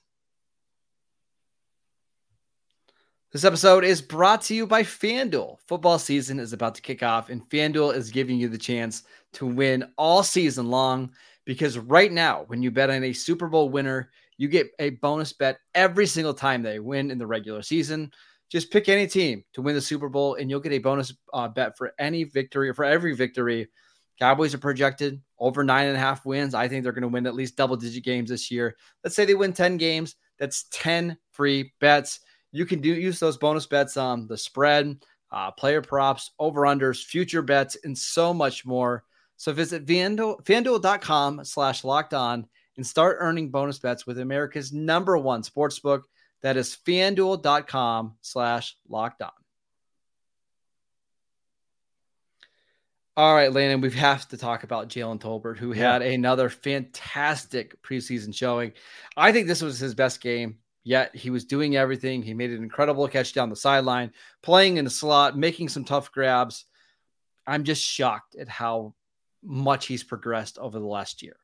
This 3.33 3.45
episode 3.45 3.83
is 3.83 3.99
brought 3.99 4.43
to 4.43 4.53
you 4.53 4.67
by 4.67 4.83
FanDuel. 4.83 5.57
Football 5.67 5.97
season 5.97 6.39
is 6.39 6.53
about 6.53 6.75
to 6.75 6.83
kick 6.83 7.01
off, 7.01 7.31
and 7.31 7.41
FanDuel 7.49 7.95
is 7.95 8.11
giving 8.11 8.37
you 8.37 8.47
the 8.47 8.59
chance 8.59 9.05
to 9.33 9.47
win 9.47 9.91
all 9.97 10.21
season 10.21 10.69
long 10.69 11.09
because 11.43 11.79
right 11.79 12.11
now, 12.11 12.43
when 12.45 12.61
you 12.61 12.69
bet 12.69 12.91
on 12.91 13.03
a 13.03 13.11
Super 13.11 13.47
Bowl 13.47 13.69
winner, 13.69 14.11
you 14.37 14.47
get 14.47 14.67
a 14.77 14.91
bonus 14.91 15.33
bet 15.33 15.57
every 15.73 16.05
single 16.05 16.35
time 16.35 16.61
they 16.61 16.77
win 16.77 17.09
in 17.09 17.17
the 17.17 17.25
regular 17.25 17.63
season. 17.63 18.11
Just 18.51 18.69
pick 18.69 18.87
any 18.87 19.07
team 19.07 19.43
to 19.53 19.63
win 19.63 19.73
the 19.73 19.81
Super 19.81 20.09
Bowl, 20.09 20.35
and 20.35 20.47
you'll 20.47 20.59
get 20.59 20.73
a 20.73 20.77
bonus 20.77 21.11
uh, 21.33 21.47
bet 21.47 21.75
for 21.75 21.93
any 21.97 22.25
victory 22.25 22.69
or 22.69 22.75
for 22.75 22.85
every 22.85 23.15
victory. 23.15 23.67
Cowboys 24.19 24.53
are 24.53 24.59
projected 24.59 25.19
over 25.39 25.63
nine 25.63 25.87
and 25.87 25.97
a 25.97 25.99
half 25.99 26.23
wins. 26.23 26.53
I 26.53 26.67
think 26.67 26.83
they're 26.83 26.93
going 26.93 27.01
to 27.01 27.07
win 27.07 27.25
at 27.25 27.33
least 27.33 27.57
double 27.57 27.77
digit 27.77 28.03
games 28.03 28.29
this 28.29 28.51
year. 28.51 28.75
Let's 29.03 29.15
say 29.15 29.25
they 29.25 29.33
win 29.33 29.53
10 29.53 29.77
games. 29.77 30.17
That's 30.37 30.65
10 30.71 31.17
free 31.31 31.73
bets. 31.79 32.19
You 32.53 32.65
can 32.67 32.79
do 32.79 32.89
use 32.93 33.19
those 33.19 33.37
bonus 33.37 33.65
bets 33.65 33.97
on 33.97 34.27
the 34.27 34.37
spread, 34.37 35.03
uh, 35.31 35.51
player 35.51 35.81
props, 35.81 36.31
over 36.39 36.61
unders, 36.61 37.03
future 37.03 37.41
bets, 37.41 37.75
and 37.83 37.97
so 37.97 38.33
much 38.33 38.63
more. 38.63 39.03
So 39.37 39.51
visit 39.51 39.85
FanDuel, 39.87 40.45
fanduel.com 40.45 41.43
slash 41.43 41.83
locked 41.83 42.13
on 42.13 42.47
and 42.77 42.85
start 42.85 43.17
earning 43.19 43.49
bonus 43.49 43.79
bets 43.79 44.05
with 44.05 44.19
America's 44.19 44.71
number 44.71 45.17
one 45.17 45.41
sportsbook. 45.41 46.03
That 46.43 46.55
is 46.55 46.77
fanduel.com 46.85 48.15
slash 48.21 48.77
locked 48.87 49.23
on. 49.23 49.31
All 53.17 53.33
right, 53.33 53.51
Landon, 53.51 53.81
we 53.81 53.91
have 53.91 54.27
to 54.29 54.37
talk 54.37 54.63
about 54.63 54.89
Jalen 54.89 55.19
Tolbert, 55.19 55.57
who 55.57 55.73
yeah. 55.73 55.93
had 55.93 56.01
another 56.01 56.49
fantastic 56.49 57.81
preseason 57.81 58.33
showing. 58.33 58.73
I 59.17 59.31
think 59.31 59.47
this 59.47 59.61
was 59.61 59.79
his 59.79 59.93
best 59.95 60.21
game 60.21 60.57
Yet 60.83 61.15
he 61.15 61.29
was 61.29 61.45
doing 61.45 61.75
everything. 61.75 62.21
He 62.21 62.33
made 62.33 62.51
an 62.51 62.63
incredible 62.63 63.07
catch 63.07 63.33
down 63.33 63.49
the 63.49 63.55
sideline, 63.55 64.11
playing 64.41 64.77
in 64.77 64.85
the 64.85 64.91
slot, 64.91 65.37
making 65.37 65.69
some 65.69 65.85
tough 65.85 66.11
grabs. 66.11 66.65
I'm 67.47 67.63
just 67.63 67.83
shocked 67.83 68.35
at 68.35 68.49
how 68.49 68.93
much 69.41 69.85
he's 69.85 70.03
progressed 70.03 70.57
over 70.57 70.79
the 70.79 70.85
last 70.85 71.23
year. 71.23 71.37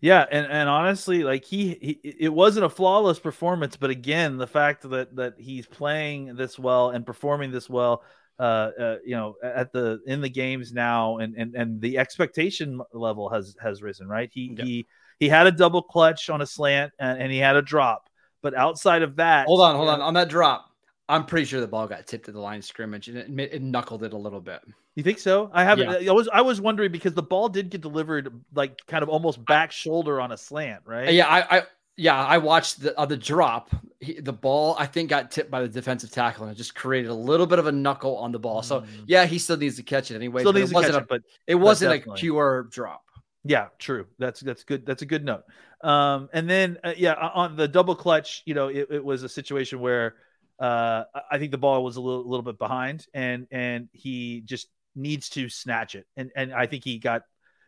Yeah, 0.00 0.24
and 0.30 0.46
and 0.46 0.68
honestly, 0.68 1.24
like 1.24 1.44
he, 1.44 1.78
he, 1.80 2.00
it 2.02 2.32
wasn't 2.32 2.66
a 2.66 2.70
flawless 2.70 3.18
performance, 3.18 3.76
but 3.76 3.90
again, 3.90 4.38
the 4.38 4.46
fact 4.46 4.88
that 4.88 5.14
that 5.16 5.34
he's 5.38 5.66
playing 5.66 6.36
this 6.36 6.58
well 6.58 6.90
and 6.90 7.04
performing 7.04 7.50
this 7.50 7.68
well 7.68 8.02
uh, 8.38 8.70
uh, 8.78 8.96
you 9.04 9.16
know, 9.16 9.34
at 9.42 9.72
the 9.72 10.00
in 10.06 10.20
the 10.20 10.28
games 10.28 10.72
now, 10.72 11.18
and 11.18 11.34
and 11.36 11.54
and 11.56 11.80
the 11.80 11.98
expectation 11.98 12.80
level 12.92 13.28
has 13.28 13.56
has 13.60 13.82
risen. 13.82 14.06
Right, 14.06 14.30
he 14.32 14.54
yeah. 14.56 14.64
he 14.64 14.86
he 15.18 15.28
had 15.28 15.48
a 15.48 15.50
double 15.50 15.82
clutch 15.82 16.30
on 16.30 16.40
a 16.40 16.46
slant, 16.46 16.92
and, 17.00 17.20
and, 17.20 17.32
he 17.32 17.38
had 17.38 17.56
a 17.56 17.62
drop. 17.62 18.08
But 18.42 18.54
outside 18.54 19.02
of 19.02 19.16
that, 19.16 19.46
hold 19.46 19.60
on, 19.60 19.76
hold 19.76 19.88
on, 19.88 20.00
on 20.00 20.14
that 20.14 20.28
drop. 20.28 20.68
I'm 21.08 21.24
pretty 21.24 21.46
sure 21.46 21.60
the 21.60 21.66
ball 21.66 21.86
got 21.86 22.06
tipped 22.06 22.28
at 22.28 22.34
the 22.34 22.40
line 22.40 22.58
of 22.58 22.64
scrimmage 22.64 23.08
and 23.08 23.16
it, 23.18 23.52
it 23.52 23.62
knuckled 23.62 24.02
it 24.02 24.12
a 24.12 24.16
little 24.16 24.40
bit. 24.40 24.60
You 24.94 25.02
think 25.02 25.18
so? 25.18 25.50
I 25.54 25.64
haven't. 25.64 26.02
Yeah. 26.02 26.10
I 26.10 26.14
was 26.14 26.28
I 26.28 26.40
was 26.42 26.60
wondering 26.60 26.92
because 26.92 27.14
the 27.14 27.22
ball 27.22 27.48
did 27.48 27.70
get 27.70 27.80
delivered 27.80 28.32
like 28.54 28.78
kind 28.86 29.02
of 29.02 29.08
almost 29.08 29.42
back 29.46 29.72
shoulder 29.72 30.20
on 30.20 30.32
a 30.32 30.36
slant, 30.36 30.82
right? 30.84 31.12
Yeah, 31.12 31.26
I, 31.26 31.58
I 31.58 31.62
yeah 31.96 32.22
I 32.22 32.36
watched 32.38 32.82
the 32.82 32.98
uh, 32.98 33.06
the 33.06 33.16
drop. 33.16 33.70
He, 34.00 34.20
the 34.20 34.32
ball 34.32 34.76
I 34.78 34.86
think 34.86 35.08
got 35.08 35.30
tipped 35.30 35.50
by 35.50 35.62
the 35.62 35.68
defensive 35.68 36.10
tackle 36.10 36.44
and 36.44 36.52
it 36.52 36.56
just 36.56 36.74
created 36.74 37.10
a 37.10 37.14
little 37.14 37.46
bit 37.46 37.58
of 37.58 37.66
a 37.66 37.72
knuckle 37.72 38.16
on 38.18 38.30
the 38.30 38.38
ball. 38.38 38.62
So 38.62 38.82
mm. 38.82 38.86
yeah, 39.06 39.24
he 39.24 39.38
still 39.38 39.56
needs 39.56 39.76
to 39.76 39.82
catch 39.82 40.10
it 40.10 40.16
anyway. 40.16 40.42
Still 40.42 40.52
needs 40.52 40.72
it 40.72 40.74
wasn't 40.74 40.96
a, 40.96 40.98
it, 40.98 41.08
but 41.08 41.22
it 41.46 41.54
wasn't 41.54 42.06
a 42.06 42.12
pure 42.12 42.64
drop. 42.64 43.04
Yeah, 43.44 43.68
true. 43.78 44.06
That's 44.18 44.40
that's 44.40 44.64
good. 44.64 44.84
That's 44.84 45.02
a 45.02 45.06
good 45.06 45.24
note. 45.24 45.44
Um, 45.82 46.28
and 46.32 46.50
then 46.50 46.78
uh, 46.84 46.94
yeah, 46.96 47.14
on 47.14 47.56
the 47.56 47.68
double 47.68 47.94
clutch, 47.94 48.42
you 48.46 48.54
know, 48.54 48.68
it, 48.68 48.88
it 48.90 49.04
was 49.04 49.22
a 49.22 49.28
situation 49.28 49.80
where 49.80 50.16
uh, 50.58 51.04
I 51.30 51.38
think 51.38 51.52
the 51.52 51.58
ball 51.58 51.84
was 51.84 51.96
a 51.96 52.00
little, 52.00 52.28
little 52.28 52.42
bit 52.42 52.58
behind, 52.58 53.06
and 53.14 53.46
and 53.50 53.88
he 53.92 54.42
just 54.44 54.68
needs 54.96 55.28
to 55.30 55.48
snatch 55.48 55.94
it. 55.94 56.06
And 56.16 56.30
and 56.36 56.52
I 56.52 56.66
think 56.66 56.84
he 56.84 56.98
got 56.98 57.22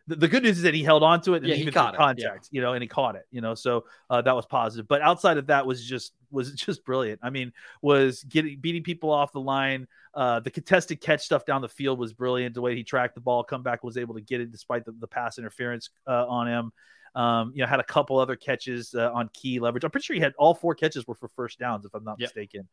the, 0.07 0.15
the 0.15 0.27
good 0.27 0.43
news 0.43 0.57
is 0.57 0.63
that 0.63 0.73
he 0.73 0.83
held 0.83 1.03
on 1.03 1.21
to 1.21 1.33
it 1.33 1.37
and 1.37 1.47
yeah, 1.47 1.55
he 1.55 1.69
caught 1.69 1.95
contact, 1.95 2.49
yeah. 2.51 2.57
you 2.57 2.61
know, 2.61 2.73
and 2.73 2.81
he 2.81 2.87
caught 2.87 3.15
it, 3.15 3.25
you 3.31 3.41
know, 3.41 3.53
so 3.53 3.85
uh, 4.09 4.21
that 4.21 4.35
was 4.35 4.45
positive. 4.45 4.87
But 4.87 5.01
outside 5.01 5.37
of 5.37 5.47
that 5.47 5.65
was 5.65 5.85
just 5.85 6.13
was 6.31 6.51
just 6.55 6.83
brilliant. 6.83 7.19
I 7.23 7.29
mean, 7.29 7.53
was 7.81 8.23
getting 8.23 8.59
beating 8.59 8.83
people 8.83 9.11
off 9.11 9.31
the 9.31 9.41
line. 9.41 9.87
Uh, 10.13 10.39
the 10.39 10.51
contested 10.51 11.01
catch 11.01 11.21
stuff 11.21 11.45
down 11.45 11.61
the 11.61 11.69
field 11.69 11.99
was 11.99 12.13
brilliant. 12.13 12.55
The 12.55 12.61
way 12.61 12.75
he 12.75 12.83
tracked 12.83 13.15
the 13.15 13.21
ball, 13.21 13.43
come 13.43 13.63
back 13.63 13.83
was 13.83 13.97
able 13.97 14.15
to 14.15 14.21
get 14.21 14.41
it 14.41 14.51
despite 14.51 14.85
the, 14.85 14.91
the 14.91 15.07
pass 15.07 15.37
interference 15.37 15.89
uh, 16.07 16.27
on 16.27 16.47
him. 16.47 16.71
Um, 17.13 17.51
you 17.53 17.61
know, 17.61 17.67
had 17.67 17.81
a 17.81 17.83
couple 17.83 18.19
other 18.19 18.37
catches 18.37 18.95
uh, 18.95 19.11
on 19.11 19.29
key 19.33 19.59
leverage. 19.59 19.83
I'm 19.83 19.91
pretty 19.91 20.05
sure 20.05 20.15
he 20.15 20.21
had 20.21 20.33
all 20.37 20.53
four 20.53 20.75
catches 20.75 21.05
were 21.05 21.15
for 21.15 21.27
first 21.35 21.59
downs, 21.59 21.85
if 21.85 21.93
I'm 21.93 22.05
not 22.05 22.15
yep. 22.19 22.29
mistaken. 22.29 22.69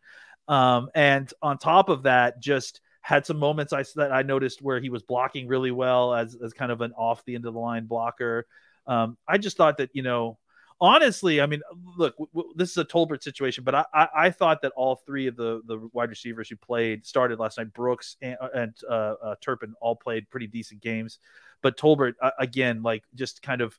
Um, 0.46 0.90
and 0.94 1.32
on 1.42 1.58
top 1.58 1.88
of 1.88 2.04
that, 2.04 2.40
just 2.40 2.80
had 3.00 3.26
some 3.26 3.38
moments 3.38 3.72
I 3.72 3.84
that 3.96 4.12
I 4.12 4.22
noticed 4.22 4.62
where 4.62 4.80
he 4.80 4.90
was 4.90 5.02
blocking 5.02 5.48
really 5.48 5.70
well 5.70 6.14
as 6.14 6.36
as 6.42 6.52
kind 6.52 6.72
of 6.72 6.80
an 6.80 6.92
off 6.92 7.24
the 7.24 7.34
end 7.34 7.46
of 7.46 7.54
the 7.54 7.60
line 7.60 7.86
blocker. 7.86 8.46
Um, 8.86 9.16
I 9.26 9.38
just 9.38 9.56
thought 9.56 9.78
that 9.78 9.90
you 9.92 10.02
know, 10.02 10.38
honestly, 10.80 11.40
I 11.40 11.46
mean, 11.46 11.62
look, 11.96 12.16
w- 12.16 12.30
w- 12.34 12.54
this 12.56 12.70
is 12.70 12.76
a 12.78 12.84
Tolbert 12.84 13.22
situation, 13.22 13.64
but 13.64 13.74
I, 13.74 13.84
I, 13.94 14.08
I 14.14 14.30
thought 14.30 14.62
that 14.62 14.72
all 14.76 14.96
three 15.06 15.26
of 15.26 15.36
the 15.36 15.62
the 15.66 15.88
wide 15.92 16.10
receivers 16.10 16.48
who 16.48 16.56
played 16.56 17.06
started 17.06 17.38
last 17.38 17.58
night, 17.58 17.72
Brooks 17.72 18.16
and, 18.20 18.36
and 18.54 18.74
uh, 18.88 19.14
uh, 19.22 19.34
Turpin, 19.40 19.74
all 19.80 19.96
played 19.96 20.28
pretty 20.30 20.46
decent 20.46 20.80
games, 20.80 21.18
but 21.62 21.76
Tolbert 21.76 22.14
uh, 22.20 22.30
again, 22.38 22.82
like 22.82 23.04
just 23.14 23.42
kind 23.42 23.60
of 23.60 23.78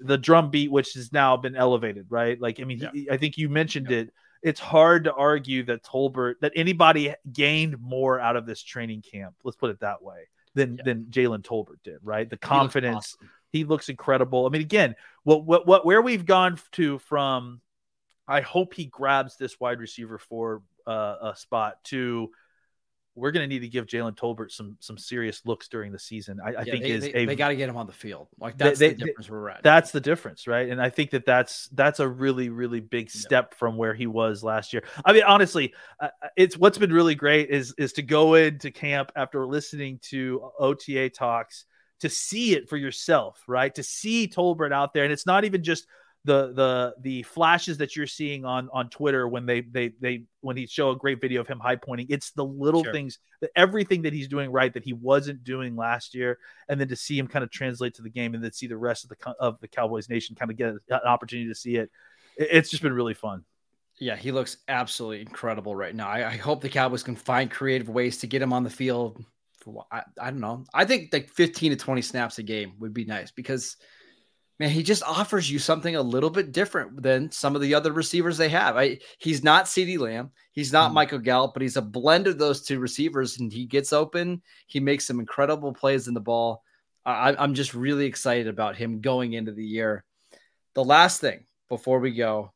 the 0.00 0.18
drum 0.18 0.50
beat, 0.50 0.70
which 0.70 0.94
has 0.94 1.12
now 1.12 1.36
been 1.36 1.56
elevated, 1.56 2.06
right? 2.10 2.40
Like, 2.40 2.60
I 2.60 2.64
mean, 2.64 2.78
yeah. 2.78 2.90
he, 2.92 3.10
I 3.10 3.16
think 3.16 3.38
you 3.38 3.48
mentioned 3.48 3.88
yeah. 3.90 3.98
it. 3.98 4.12
It's 4.42 4.60
hard 4.60 5.04
to 5.04 5.12
argue 5.12 5.64
that 5.64 5.82
Tolbert, 5.82 6.34
that 6.40 6.52
anybody 6.54 7.14
gained 7.32 7.80
more 7.80 8.20
out 8.20 8.36
of 8.36 8.46
this 8.46 8.62
training 8.62 9.02
camp. 9.02 9.34
Let's 9.44 9.56
put 9.56 9.70
it 9.70 9.80
that 9.80 10.02
way 10.02 10.28
than 10.54 10.76
yeah. 10.76 10.82
than 10.84 11.06
Jalen 11.10 11.42
Tolbert 11.42 11.82
did, 11.84 11.98
right? 12.02 12.28
The 12.28 12.36
confidence. 12.36 12.90
He 12.90 12.94
looks, 12.94 13.14
awesome. 13.14 13.30
he 13.52 13.64
looks 13.64 13.88
incredible. 13.88 14.46
I 14.46 14.50
mean, 14.50 14.62
again, 14.62 14.94
what 15.24 15.44
what 15.44 15.66
what 15.66 15.84
where 15.84 16.02
we've 16.02 16.26
gone 16.26 16.58
to 16.72 16.98
from. 16.98 17.60
I 18.30 18.42
hope 18.42 18.74
he 18.74 18.84
grabs 18.84 19.36
this 19.36 19.58
wide 19.58 19.80
receiver 19.80 20.18
for 20.18 20.62
uh, 20.86 21.16
a 21.32 21.36
spot 21.36 21.82
to 21.84 22.30
we're 23.18 23.30
going 23.30 23.42
to 23.42 23.52
need 23.52 23.60
to 23.60 23.68
give 23.68 23.86
Jalen 23.86 24.16
Tolbert 24.16 24.50
some 24.52 24.76
some 24.80 24.96
serious 24.96 25.42
looks 25.44 25.68
during 25.68 25.92
the 25.92 25.98
season. 25.98 26.38
I, 26.44 26.50
I 26.50 26.64
think 26.64 26.84
they, 26.84 26.90
is 26.90 27.02
they, 27.02 27.26
they 27.26 27.36
got 27.36 27.48
to 27.48 27.56
get 27.56 27.68
him 27.68 27.76
on 27.76 27.86
the 27.86 27.92
field. 27.92 28.28
Like 28.38 28.56
that's 28.56 28.78
they, 28.78 28.90
the 28.90 29.06
difference 29.06 29.28
we're 29.28 29.48
at. 29.48 29.62
That's 29.62 29.90
the 29.90 30.00
difference, 30.00 30.46
right? 30.46 30.68
And 30.68 30.80
I 30.80 30.90
think 30.90 31.10
that 31.10 31.26
that's 31.26 31.68
that's 31.72 32.00
a 32.00 32.08
really 32.08 32.48
really 32.48 32.80
big 32.80 33.10
step 33.10 33.48
yeah. 33.52 33.58
from 33.58 33.76
where 33.76 33.94
he 33.94 34.06
was 34.06 34.42
last 34.42 34.72
year. 34.72 34.84
I 35.04 35.12
mean, 35.12 35.24
honestly, 35.24 35.74
uh, 36.00 36.08
it's 36.36 36.56
what's 36.56 36.78
been 36.78 36.92
really 36.92 37.14
great 37.14 37.50
is 37.50 37.74
is 37.78 37.92
to 37.94 38.02
go 38.02 38.34
into 38.34 38.70
camp 38.70 39.12
after 39.16 39.46
listening 39.46 39.98
to 40.02 40.50
OTA 40.58 41.10
talks 41.10 41.64
to 42.00 42.08
see 42.08 42.54
it 42.54 42.68
for 42.68 42.76
yourself, 42.76 43.42
right? 43.48 43.74
To 43.74 43.82
see 43.82 44.28
Tolbert 44.28 44.72
out 44.72 44.92
there, 44.94 45.04
and 45.04 45.12
it's 45.12 45.26
not 45.26 45.44
even 45.44 45.62
just 45.62 45.86
the 46.28 46.52
the 46.52 46.94
the 47.00 47.22
flashes 47.22 47.78
that 47.78 47.96
you're 47.96 48.06
seeing 48.06 48.44
on 48.44 48.68
on 48.70 48.90
Twitter 48.90 49.26
when 49.26 49.46
they 49.46 49.62
they 49.62 49.92
they 49.98 50.24
when 50.42 50.58
he 50.58 50.66
show 50.66 50.90
a 50.90 50.96
great 50.96 51.22
video 51.22 51.40
of 51.40 51.48
him 51.48 51.58
high 51.58 51.76
pointing. 51.76 52.06
It's 52.10 52.32
the 52.32 52.44
little 52.44 52.84
sure. 52.84 52.92
things, 52.92 53.18
that 53.40 53.50
everything 53.56 54.02
that 54.02 54.12
he's 54.12 54.28
doing 54.28 54.52
right 54.52 54.72
that 54.74 54.84
he 54.84 54.92
wasn't 54.92 55.42
doing 55.42 55.74
last 55.74 56.14
year, 56.14 56.38
and 56.68 56.78
then 56.78 56.88
to 56.88 56.96
see 56.96 57.18
him 57.18 57.28
kind 57.28 57.42
of 57.42 57.50
translate 57.50 57.94
to 57.94 58.02
the 58.02 58.10
game, 58.10 58.34
and 58.34 58.44
then 58.44 58.52
see 58.52 58.66
the 58.66 58.76
rest 58.76 59.04
of 59.04 59.08
the 59.08 59.30
of 59.40 59.58
the 59.60 59.68
Cowboys 59.68 60.10
nation 60.10 60.36
kind 60.36 60.50
of 60.50 60.58
get 60.58 60.68
an 60.68 61.00
opportunity 61.06 61.48
to 61.48 61.54
see 61.54 61.76
it. 61.76 61.90
It's 62.36 62.68
just 62.68 62.82
been 62.82 62.92
really 62.92 63.14
fun. 63.14 63.44
Yeah, 63.98 64.14
he 64.14 64.30
looks 64.30 64.58
absolutely 64.68 65.22
incredible 65.22 65.74
right 65.74 65.94
now. 65.94 66.08
I, 66.08 66.28
I 66.28 66.36
hope 66.36 66.60
the 66.60 66.68
Cowboys 66.68 67.02
can 67.02 67.16
find 67.16 67.50
creative 67.50 67.88
ways 67.88 68.18
to 68.18 68.26
get 68.26 68.42
him 68.42 68.52
on 68.52 68.64
the 68.64 68.70
field. 68.70 69.24
For, 69.60 69.86
I, 69.90 70.02
I 70.20 70.30
don't 70.30 70.40
know. 70.40 70.64
I 70.74 70.84
think 70.84 71.08
like 71.10 71.30
15 71.30 71.72
to 71.72 71.76
20 71.76 72.02
snaps 72.02 72.38
a 72.38 72.42
game 72.42 72.74
would 72.80 72.92
be 72.92 73.06
nice 73.06 73.30
because– 73.30 73.76
man, 74.58 74.70
he 74.70 74.82
just 74.82 75.02
offers 75.02 75.50
you 75.50 75.58
something 75.58 75.96
a 75.96 76.02
little 76.02 76.30
bit 76.30 76.52
different 76.52 77.02
than 77.02 77.30
some 77.30 77.54
of 77.54 77.62
the 77.62 77.74
other 77.74 77.92
receivers 77.92 78.36
they 78.36 78.48
have. 78.48 78.76
I, 78.76 78.98
he's 79.18 79.44
not 79.44 79.66
CeeDee 79.66 79.98
Lamb, 79.98 80.30
he's 80.52 80.72
not 80.72 80.90
mm. 80.90 80.94
Michael 80.94 81.18
Gallup, 81.18 81.54
but 81.54 81.62
he's 81.62 81.76
a 81.76 81.82
blend 81.82 82.26
of 82.26 82.38
those 82.38 82.62
two 82.62 82.80
receivers, 82.80 83.38
and 83.38 83.52
he 83.52 83.66
gets 83.66 83.92
open. 83.92 84.42
He 84.66 84.80
makes 84.80 85.06
some 85.06 85.20
incredible 85.20 85.72
plays 85.72 86.08
in 86.08 86.14
the 86.14 86.20
ball. 86.20 86.62
I, 87.04 87.34
I'm 87.38 87.54
just 87.54 87.74
really 87.74 88.06
excited 88.06 88.48
about 88.48 88.76
him 88.76 89.00
going 89.00 89.32
into 89.32 89.52
the 89.52 89.64
year. 89.64 90.04
The 90.74 90.84
last 90.84 91.20
thing 91.20 91.44
before 91.68 92.00
we 92.00 92.12
go, 92.12 92.52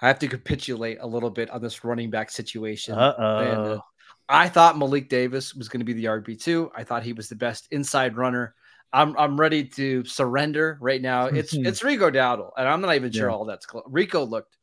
I 0.00 0.08
have 0.08 0.18
to 0.20 0.28
capitulate 0.28 0.98
a 1.00 1.06
little 1.06 1.30
bit 1.30 1.50
on 1.50 1.62
this 1.62 1.84
running 1.84 2.10
back 2.10 2.30
situation. 2.30 2.94
Uh-oh. 2.94 3.80
I 4.28 4.48
thought 4.48 4.78
Malik 4.78 5.08
Davis 5.08 5.54
was 5.54 5.68
going 5.68 5.80
to 5.80 5.84
be 5.84 5.92
the 5.92 6.06
RB2. 6.06 6.70
I 6.74 6.84
thought 6.84 7.02
he 7.02 7.12
was 7.12 7.28
the 7.28 7.36
best 7.36 7.68
inside 7.70 8.16
runner. 8.16 8.54
I'm 8.92 9.16
I'm 9.16 9.40
ready 9.40 9.64
to 9.64 10.04
surrender 10.04 10.78
right 10.80 11.00
now. 11.00 11.26
It's 11.26 11.54
mm-hmm. 11.54 11.66
it's 11.66 11.82
Rico 11.82 12.10
Dowdle, 12.10 12.50
and 12.56 12.68
I'm 12.68 12.80
not 12.80 12.94
even 12.94 13.10
sure 13.10 13.28
yeah. 13.28 13.34
all 13.34 13.44
that's 13.44 13.66
close. 13.66 13.84
Rico 13.86 14.24
looked 14.24 14.56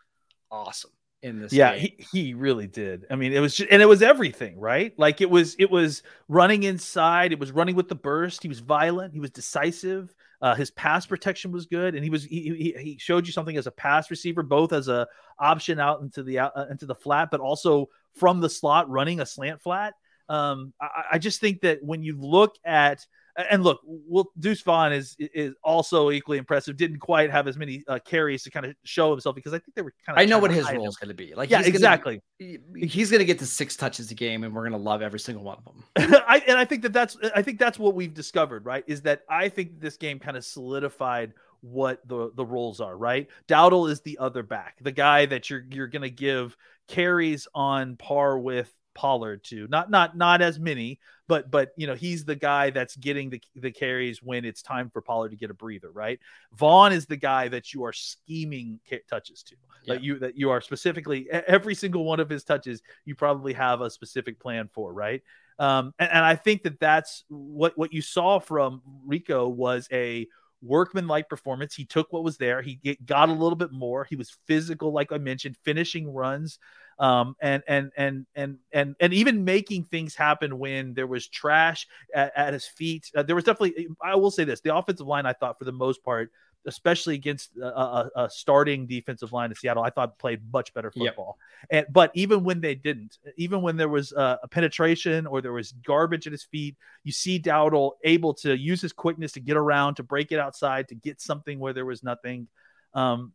awesome 0.51 0.91
in 1.21 1.39
this. 1.39 1.51
Yeah, 1.51 1.75
game. 1.75 1.89
he 1.97 2.05
he 2.11 2.33
really 2.33 2.67
did. 2.67 3.05
I 3.09 3.15
mean, 3.15 3.33
it 3.33 3.39
was 3.39 3.55
just, 3.55 3.71
and 3.71 3.81
it 3.81 3.87
was 3.87 4.01
everything, 4.01 4.59
right? 4.59 4.93
Like 4.97 5.21
it 5.21 5.29
was 5.29 5.55
it 5.57 5.71
was 5.71 6.03
running 6.27 6.63
inside, 6.63 7.31
it 7.31 7.39
was 7.39 7.51
running 7.51 7.75
with 7.75 7.89
the 7.89 7.95
burst. 7.95 8.41
He 8.43 8.49
was 8.49 8.59
violent, 8.59 9.13
he 9.13 9.19
was 9.19 9.31
decisive. 9.31 10.13
Uh, 10.41 10.55
his 10.55 10.71
pass 10.71 11.05
protection 11.05 11.51
was 11.51 11.65
good, 11.65 11.95
and 11.95 12.03
he 12.03 12.09
was 12.09 12.23
he, 12.23 12.73
he, 12.77 12.81
he 12.81 12.97
showed 12.97 13.27
you 13.27 13.33
something 13.33 13.57
as 13.57 13.67
a 13.67 13.71
pass 13.71 14.09
receiver, 14.09 14.41
both 14.41 14.71
as 14.71 14.87
a 14.87 15.07
option 15.37 15.79
out 15.79 16.01
into 16.01 16.23
the 16.23 16.39
uh, 16.39 16.65
into 16.69 16.85
the 16.85 16.95
flat, 16.95 17.29
but 17.31 17.41
also 17.41 17.89
from 18.13 18.39
the 18.39 18.49
slot 18.49 18.89
running 18.89 19.19
a 19.19 19.25
slant 19.25 19.61
flat. 19.61 19.95
Um, 20.29 20.73
I, 20.79 21.03
I 21.13 21.17
just 21.17 21.41
think 21.41 21.61
that 21.61 21.83
when 21.83 22.03
you 22.03 22.15
look 22.17 22.55
at 22.63 23.05
and 23.49 23.63
look, 23.63 23.81
well, 23.85 24.31
Deuce 24.39 24.61
Vaughn 24.61 24.91
is 24.93 25.15
is 25.19 25.53
also 25.63 26.11
equally 26.11 26.37
impressive. 26.37 26.77
Didn't 26.77 26.99
quite 26.99 27.29
have 27.31 27.47
as 27.47 27.57
many 27.57 27.83
uh, 27.87 27.99
carries 27.99 28.43
to 28.43 28.51
kind 28.51 28.65
of 28.65 28.75
show 28.83 29.11
himself 29.11 29.35
because 29.35 29.53
I 29.53 29.59
think 29.59 29.75
they 29.75 29.81
were 29.81 29.93
kind 30.05 30.17
of. 30.17 30.21
I 30.21 30.25
know 30.25 30.39
what 30.39 30.51
his 30.51 30.69
role 30.71 30.87
is 30.87 30.97
going 30.97 31.09
to 31.09 31.13
be. 31.13 31.33
Like, 31.35 31.49
yeah, 31.49 31.59
he's 31.59 31.67
exactly. 31.67 32.21
Gonna, 32.39 32.85
he's 32.85 33.09
going 33.09 33.19
to 33.19 33.25
get 33.25 33.39
to 33.39 33.45
six 33.45 33.75
touches 33.75 34.11
a 34.11 34.15
game, 34.15 34.43
and 34.43 34.53
we're 34.53 34.63
going 34.67 34.73
to 34.73 34.77
love 34.77 35.01
every 35.01 35.19
single 35.19 35.43
one 35.43 35.57
of 35.57 35.65
them. 35.65 35.83
I, 36.27 36.43
and 36.47 36.57
I 36.57 36.65
think 36.65 36.81
that 36.83 36.93
that's 36.93 37.17
I 37.35 37.41
think 37.41 37.59
that's 37.59 37.79
what 37.79 37.95
we've 37.95 38.13
discovered. 38.13 38.65
Right, 38.65 38.83
is 38.87 39.01
that 39.03 39.21
I 39.29 39.49
think 39.49 39.79
this 39.79 39.97
game 39.97 40.19
kind 40.19 40.37
of 40.37 40.43
solidified 40.43 41.33
what 41.61 42.05
the 42.07 42.31
the 42.35 42.45
roles 42.45 42.81
are. 42.81 42.97
Right, 42.97 43.27
Dowdle 43.47 43.89
is 43.89 44.01
the 44.01 44.17
other 44.17 44.43
back, 44.43 44.77
the 44.81 44.91
guy 44.91 45.25
that 45.27 45.49
you're 45.49 45.65
you're 45.69 45.87
going 45.87 46.01
to 46.01 46.09
give 46.09 46.55
carries 46.87 47.47
on 47.53 47.95
par 47.95 48.37
with 48.37 48.73
Pollard 48.93 49.43
to. 49.45 49.67
Not 49.67 49.89
not 49.89 50.17
not 50.17 50.41
as 50.41 50.59
many, 50.59 50.99
but 51.27 51.49
but 51.49 51.71
you 51.77 51.87
know 51.87 51.95
he's 51.95 52.25
the 52.25 52.35
guy 52.35 52.69
that's 52.69 52.95
getting 52.95 53.29
the 53.29 53.41
the 53.55 53.71
carries 53.71 54.21
when 54.21 54.45
it's 54.45 54.61
time 54.61 54.89
for 54.89 55.01
Pollard 55.01 55.29
to 55.29 55.35
get 55.35 55.49
a 55.49 55.53
breather, 55.53 55.91
right? 55.91 56.19
Vaughn 56.53 56.91
is 56.91 57.05
the 57.05 57.17
guy 57.17 57.47
that 57.47 57.73
you 57.73 57.83
are 57.83 57.93
scheming 57.93 58.79
touches 59.09 59.43
to. 59.43 59.55
Yeah. 59.83 59.93
That 59.93 60.03
you 60.03 60.19
that 60.19 60.37
you 60.37 60.49
are 60.49 60.61
specifically 60.61 61.29
every 61.29 61.75
single 61.75 62.03
one 62.03 62.19
of 62.19 62.29
his 62.29 62.43
touches 62.43 62.81
you 63.05 63.15
probably 63.15 63.53
have 63.53 63.81
a 63.81 63.89
specific 63.89 64.39
plan 64.39 64.69
for, 64.73 64.93
right? 64.93 65.21
Um, 65.57 65.93
and, 65.99 66.09
and 66.11 66.25
I 66.25 66.35
think 66.35 66.63
that 66.63 66.79
that's 66.79 67.23
what 67.29 67.77
what 67.77 67.93
you 67.93 68.01
saw 68.01 68.39
from 68.39 68.81
Rico 69.05 69.47
was 69.47 69.87
a 69.91 70.27
workman 70.61 71.07
like 71.07 71.29
performance. 71.29 71.75
He 71.75 71.85
took 71.85 72.11
what 72.11 72.23
was 72.23 72.37
there. 72.37 72.61
He 72.61 72.75
get, 72.75 73.05
got 73.05 73.29
a 73.29 73.33
little 73.33 73.55
bit 73.55 73.71
more. 73.71 74.03
He 74.03 74.15
was 74.15 74.37
physical, 74.47 74.91
like 74.91 75.11
I 75.11 75.17
mentioned, 75.17 75.57
finishing 75.63 76.11
runs 76.13 76.59
um, 76.99 77.35
and 77.41 77.63
and 77.67 77.91
and 77.97 78.25
and 78.35 78.57
and 78.73 78.95
and 78.99 79.13
even 79.13 79.45
making 79.45 79.85
things 79.85 80.15
happen 80.15 80.59
when 80.59 80.93
there 80.93 81.07
was 81.07 81.27
trash 81.27 81.87
at, 82.13 82.31
at 82.35 82.53
his 82.53 82.65
feet. 82.65 83.09
Uh, 83.15 83.23
there 83.23 83.35
was 83.35 83.45
definitely, 83.45 83.87
I 84.03 84.15
will 84.15 84.31
say 84.31 84.43
this: 84.43 84.59
the 84.61 84.75
offensive 84.75 85.07
line, 85.07 85.25
I 85.25 85.33
thought 85.33 85.57
for 85.57 85.65
the 85.65 85.71
most 85.71 86.03
part, 86.03 86.31
especially 86.65 87.15
against 87.15 87.55
a, 87.57 87.65
a, 87.65 88.09
a, 88.15 88.29
starting 88.29 88.85
defensive 88.85 89.31
line 89.31 89.49
in 89.49 89.55
Seattle, 89.55 89.83
I 89.83 89.89
thought 89.91 90.19
played 90.19 90.41
much 90.51 90.73
better 90.73 90.91
football. 90.91 91.37
Yep. 91.71 91.85
And 91.85 91.93
but 91.93 92.11
even 92.15 92.43
when 92.43 92.59
they 92.59 92.75
didn't, 92.75 93.17
even 93.37 93.61
when 93.61 93.77
there 93.77 93.89
was 93.89 94.11
a, 94.11 94.39
a, 94.43 94.47
penetration 94.47 95.25
or 95.25 95.41
there 95.41 95.53
was 95.53 95.71
garbage 95.71 96.27
at 96.27 96.33
his 96.33 96.43
feet, 96.43 96.75
you 97.05 97.13
see 97.13 97.39
Dowdle 97.39 97.91
able 98.03 98.33
to 98.35 98.57
use 98.57 98.81
his 98.81 98.91
quickness 98.91 99.31
to 99.33 99.39
get 99.39 99.55
around, 99.55 99.95
to 99.95 100.03
break 100.03 100.33
it 100.33 100.39
outside, 100.39 100.89
to 100.89 100.95
get 100.95 101.21
something 101.21 101.59
where 101.59 101.73
there 101.73 101.85
was 101.85 102.03
nothing. 102.03 102.47
Um, 102.93 103.31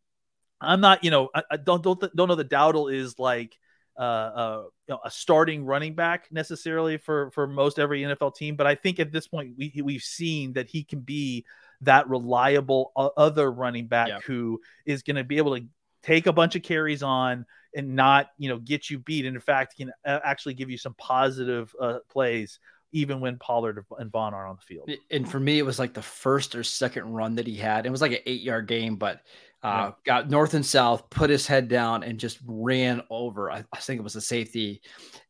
I'm 0.61 0.81
not, 0.81 1.05
you 1.05 1.11
know, 1.11 1.29
I, 1.35 1.43
I 1.53 1.57
don't 1.57 1.83
don't 1.83 2.01
don't 2.14 2.29
know 2.29 2.35
that 2.37 2.51
Dowdle 2.51 2.93
is 2.93 3.19
like 3.19 3.57
uh, 3.99 4.03
uh, 4.03 4.62
you 4.88 4.95
know, 4.95 5.01
a 5.05 5.11
starting 5.11 5.64
running 5.64 5.95
back 5.95 6.27
necessarily 6.33 6.97
for 6.97 7.31
for 7.31 7.47
most 7.47 7.79
every 7.79 8.03
NFL 8.03 8.35
team, 8.35 8.57
but 8.57 8.67
I 8.67 8.75
think 8.75 8.99
at 8.99 9.12
this 9.12 9.29
point 9.29 9.55
we 9.57 9.73
we've 9.85 10.03
seen 10.03 10.55
that 10.55 10.69
he 10.69 10.83
can 10.83 11.01
be 11.01 11.45
that 11.83 12.09
reliable 12.09 12.93
other 12.97 13.51
running 13.51 13.87
back 13.87 14.09
yeah. 14.09 14.19
who 14.27 14.61
is 14.85 15.03
going 15.03 15.17
to 15.17 15.25
be 15.25 15.37
able 15.37 15.57
to 15.57 15.64
take 16.03 16.27
a 16.27 16.33
bunch 16.33 16.57
of 16.57 16.62
carries 16.62 17.03
on 17.03 17.47
and 17.77 17.95
not 17.95 18.31
you 18.38 18.49
know 18.49 18.59
get 18.59 18.90
you 18.90 18.99
beat 18.99 19.27
and 19.27 19.37
in 19.37 19.40
fact 19.40 19.77
can 19.77 19.93
uh, 20.05 20.21
actually 20.25 20.55
give 20.55 20.71
you 20.71 20.79
some 20.79 20.95
positive 20.95 21.75
uh, 21.81 21.99
plays 22.11 22.59
even 22.93 23.19
when 23.19 23.37
Pollard 23.38 23.85
and 23.99 24.11
Vaughn 24.11 24.35
are 24.35 24.47
on 24.47 24.55
the 24.55 24.62
field. 24.62 24.88
And 25.11 25.29
for 25.29 25.40
me, 25.40 25.59
it 25.59 25.67
was 25.67 25.81
like 25.81 25.95
the 25.95 26.03
first 26.03 26.55
or 26.55 26.62
second 26.62 27.12
run 27.12 27.35
that 27.35 27.47
he 27.47 27.57
had. 27.57 27.87
It 27.87 27.90
was 27.90 28.01
like 28.01 28.12
an 28.12 28.21
eight 28.25 28.43
yard 28.43 28.69
game, 28.69 28.95
but 28.95 29.21
uh, 29.64 29.92
got 30.05 30.29
north 30.29 30.53
and 30.53 30.64
south, 30.64 31.09
put 31.09 31.31
his 31.31 31.46
head 31.46 31.68
down, 31.68 32.03
and 32.03 32.20
just 32.20 32.38
ran 32.46 33.03
over. 33.09 33.50
I, 33.50 33.64
I, 33.72 33.79
think 33.79 33.98
it 33.98 34.05
was 34.05 34.14
a 34.14 34.20
safety. 34.20 34.83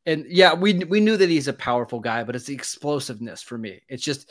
And 0.07 0.27
yeah, 0.29 0.55
we 0.55 0.75
we 0.75 0.99
knew 0.99 1.17
that 1.17 1.29
he's 1.29 1.47
a 1.47 1.53
powerful 1.53 2.01
guy, 2.01 2.25
but 2.25 2.35
it's 2.35 2.47
the 2.47 2.55
explosiveness 2.55 3.43
for 3.43 3.57
me. 3.57 3.81
It's 3.89 4.03
just 4.03 4.29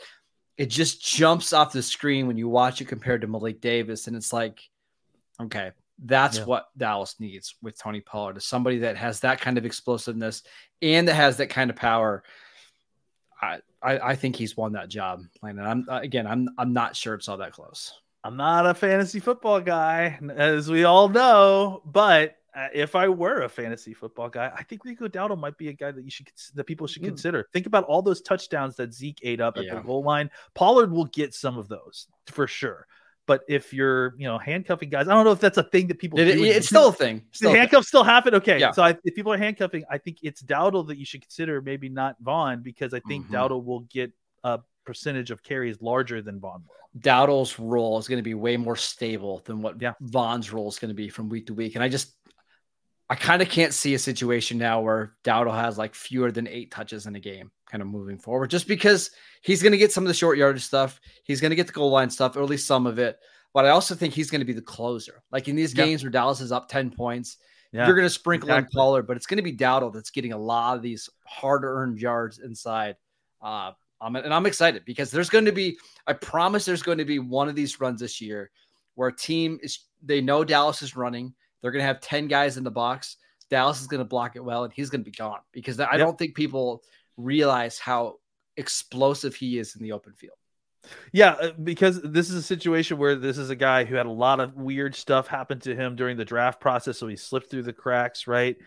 it 0.58 0.66
just 0.66 1.02
jumps 1.02 1.54
off 1.54 1.72
the 1.72 1.82
screen 1.82 2.26
when 2.26 2.36
you 2.36 2.48
watch 2.50 2.82
it 2.82 2.84
compared 2.84 3.22
to 3.22 3.26
Malik 3.26 3.62
Davis, 3.62 4.06
and 4.06 4.14
it's 4.14 4.30
like, 4.30 4.60
okay, 5.40 5.70
that's 6.04 6.36
yeah. 6.36 6.44
what 6.44 6.68
Dallas 6.76 7.16
needs 7.18 7.54
with 7.62 7.78
Tony 7.78 8.02
Pollard 8.02 8.36
is 8.36 8.44
somebody 8.44 8.80
that 8.80 8.98
has 8.98 9.20
that 9.20 9.40
kind 9.40 9.56
of 9.56 9.64
explosiveness 9.64 10.42
and 10.82 11.08
that 11.08 11.14
has 11.14 11.38
that 11.38 11.48
kind 11.48 11.70
of 11.70 11.76
power. 11.76 12.24
I, 13.40 13.60
I, 13.82 13.98
I 14.10 14.14
think 14.16 14.36
he's 14.36 14.54
won 14.54 14.72
that 14.72 14.90
job, 14.90 15.22
Landon. 15.42 15.64
I'm 15.64 15.86
again, 15.88 16.26
I'm 16.26 16.50
I'm 16.58 16.74
not 16.74 16.94
sure 16.94 17.14
it's 17.14 17.26
all 17.26 17.38
that 17.38 17.52
close. 17.52 17.94
I'm 18.24 18.38
not 18.38 18.66
a 18.66 18.72
fantasy 18.72 19.20
football 19.20 19.60
guy, 19.60 20.18
as 20.34 20.70
we 20.70 20.84
all 20.84 21.10
know, 21.10 21.82
but 21.84 22.36
uh, 22.56 22.68
if 22.72 22.94
I 22.94 23.08
were 23.08 23.42
a 23.42 23.48
fantasy 23.50 23.92
football 23.92 24.30
guy, 24.30 24.50
I 24.56 24.62
think 24.62 24.82
Rico 24.84 25.08
Dowdle 25.08 25.38
might 25.38 25.58
be 25.58 25.68
a 25.68 25.74
guy 25.74 25.90
that 25.90 26.02
you 26.02 26.10
should 26.10 26.30
that 26.54 26.64
people 26.64 26.86
should 26.86 27.02
mm. 27.02 27.08
consider. 27.08 27.46
Think 27.52 27.66
about 27.66 27.84
all 27.84 28.00
those 28.00 28.22
touchdowns 28.22 28.76
that 28.76 28.94
Zeke 28.94 29.18
ate 29.22 29.42
up 29.42 29.58
at 29.58 29.64
yeah. 29.64 29.74
the 29.74 29.80
goal 29.82 30.02
line. 30.02 30.30
Pollard 30.54 30.90
will 30.90 31.04
get 31.04 31.34
some 31.34 31.58
of 31.58 31.68
those 31.68 32.06
for 32.26 32.46
sure. 32.46 32.86
But 33.26 33.42
if 33.48 33.72
you're, 33.74 34.14
you 34.18 34.26
know, 34.26 34.38
handcuffing 34.38 34.88
guys, 34.88 35.08
I 35.08 35.12
don't 35.12 35.24
know 35.24 35.32
if 35.32 35.40
that's 35.40 35.58
a 35.58 35.62
thing 35.62 35.88
that 35.88 35.98
people 35.98 36.18
it, 36.18 36.32
do. 36.32 36.44
It's 36.44 36.66
still 36.66 36.88
a 36.88 36.92
thing. 36.92 37.24
Still 37.32 37.52
the 37.52 37.58
handcuffs 37.58 37.88
still 37.88 38.04
happen. 38.04 38.34
Okay, 38.36 38.58
yeah. 38.58 38.70
so 38.70 38.82
I, 38.82 38.96
if 39.04 39.14
people 39.14 39.32
are 39.32 39.38
handcuffing, 39.38 39.84
I 39.90 39.98
think 39.98 40.18
it's 40.22 40.42
Dowdle 40.42 40.86
that 40.88 40.98
you 40.98 41.04
should 41.04 41.22
consider, 41.22 41.60
maybe 41.60 41.88
not 41.88 42.16
Vaughn, 42.20 42.62
because 42.62 42.94
I 42.94 43.00
think 43.00 43.24
mm-hmm. 43.24 43.34
Dowdle 43.34 43.64
will 43.64 43.80
get 43.80 44.12
a 44.44 44.60
percentage 44.84 45.30
of 45.30 45.42
carries 45.42 45.80
larger 45.80 46.22
than 46.22 46.40
Vaughn 46.40 46.62
will. 46.66 47.00
Dowdle's 47.00 47.58
role 47.58 47.98
is 47.98 48.06
going 48.06 48.18
to 48.18 48.22
be 48.22 48.34
way 48.34 48.56
more 48.56 48.76
stable 48.76 49.42
than 49.44 49.60
what 49.60 49.80
yeah. 49.80 49.94
Vaughn's 50.00 50.52
role 50.52 50.68
is 50.68 50.78
going 50.78 50.90
to 50.90 50.94
be 50.94 51.08
from 51.08 51.28
week 51.28 51.46
to 51.48 51.54
week, 51.54 51.74
and 51.74 51.82
I 51.82 51.88
just 51.88 52.14
I 53.10 53.16
kind 53.16 53.42
of 53.42 53.48
can't 53.48 53.74
see 53.74 53.94
a 53.94 53.98
situation 53.98 54.58
now 54.58 54.80
where 54.80 55.14
Dowdle 55.24 55.54
has 55.54 55.76
like 55.76 55.94
fewer 55.94 56.32
than 56.32 56.46
eight 56.46 56.70
touches 56.70 57.06
in 57.06 57.16
a 57.16 57.20
game 57.20 57.50
kind 57.66 57.82
of 57.82 57.88
moving 57.88 58.18
forward, 58.18 58.50
just 58.50 58.68
because 58.68 59.10
he's 59.42 59.62
going 59.62 59.72
to 59.72 59.78
get 59.78 59.92
some 59.92 60.04
of 60.04 60.08
the 60.08 60.14
short 60.14 60.38
yardage 60.38 60.62
stuff. 60.62 61.00
He's 61.24 61.40
going 61.40 61.50
to 61.50 61.56
get 61.56 61.66
the 61.66 61.72
goal 61.72 61.90
line 61.90 62.10
stuff, 62.10 62.36
or 62.36 62.42
at 62.42 62.48
least 62.48 62.66
some 62.66 62.86
of 62.86 62.98
it. 62.98 63.18
But 63.52 63.66
I 63.66 63.70
also 63.70 63.94
think 63.94 64.14
he's 64.14 64.30
going 64.30 64.40
to 64.40 64.46
be 64.46 64.52
the 64.52 64.62
closer. 64.62 65.22
Like 65.30 65.48
in 65.48 65.56
these 65.56 65.74
games 65.74 66.02
where 66.02 66.10
Dallas 66.10 66.40
is 66.40 66.50
up 66.50 66.68
10 66.68 66.90
points, 66.90 67.36
yeah, 67.72 67.86
you're 67.86 67.94
going 67.94 68.06
to 68.06 68.10
sprinkle 68.10 68.48
exactly. 68.48 68.70
in 68.72 68.80
Pollard, 68.80 69.02
but 69.02 69.16
it's 69.16 69.26
going 69.26 69.36
to 69.36 69.42
be 69.42 69.56
Dowdle 69.56 69.92
that's 69.92 70.10
getting 70.10 70.32
a 70.32 70.38
lot 70.38 70.76
of 70.76 70.82
these 70.82 71.08
hard 71.26 71.64
earned 71.64 71.98
yards 71.98 72.38
inside. 72.38 72.96
Uh, 73.42 73.72
um, 74.00 74.16
and 74.16 74.32
I'm 74.32 74.46
excited 74.46 74.84
because 74.84 75.10
there's 75.10 75.30
going 75.30 75.44
to 75.46 75.52
be, 75.52 75.78
I 76.06 76.12
promise 76.12 76.64
there's 76.64 76.82
going 76.82 76.98
to 76.98 77.04
be 77.04 77.18
one 77.18 77.48
of 77.48 77.54
these 77.54 77.80
runs 77.80 78.00
this 78.00 78.20
year 78.20 78.50
where 78.94 79.08
a 79.08 79.16
team 79.16 79.58
is, 79.62 79.80
they 80.02 80.20
know 80.20 80.44
Dallas 80.44 80.82
is 80.82 80.96
running 80.96 81.34
they're 81.64 81.70
going 81.70 81.80
to 81.80 81.86
have 81.86 82.02
10 82.02 82.28
guys 82.28 82.58
in 82.58 82.62
the 82.62 82.70
box. 82.70 83.16
Dallas 83.48 83.80
is 83.80 83.86
going 83.86 84.00
to 84.00 84.04
block 84.04 84.36
it 84.36 84.44
well, 84.44 84.64
and 84.64 84.72
he's 84.74 84.90
going 84.90 85.00
to 85.00 85.10
be 85.10 85.16
gone 85.16 85.38
because 85.50 85.80
I 85.80 85.92
yep. 85.92 85.98
don't 85.98 86.18
think 86.18 86.34
people 86.34 86.82
realize 87.16 87.78
how 87.78 88.16
explosive 88.58 89.34
he 89.34 89.58
is 89.58 89.74
in 89.74 89.82
the 89.82 89.92
open 89.92 90.12
field. 90.12 90.36
Yeah, 91.10 91.30
uh, 91.30 91.52
because 91.52 92.02
this 92.02 92.28
is 92.28 92.34
a 92.34 92.42
situation 92.42 92.98
where 92.98 93.16
this 93.16 93.38
is 93.38 93.48
a 93.48 93.56
guy 93.56 93.84
who 93.84 93.94
had 93.94 94.04
a 94.04 94.10
lot 94.10 94.40
of 94.40 94.56
weird 94.56 94.94
stuff 94.94 95.26
happen 95.26 95.58
to 95.60 95.74
him 95.74 95.96
during 95.96 96.18
the 96.18 96.24
draft 96.26 96.60
process. 96.60 96.98
So 96.98 97.08
he 97.08 97.16
slipped 97.16 97.48
through 97.50 97.62
the 97.62 97.72
cracks, 97.72 98.26
right? 98.26 98.58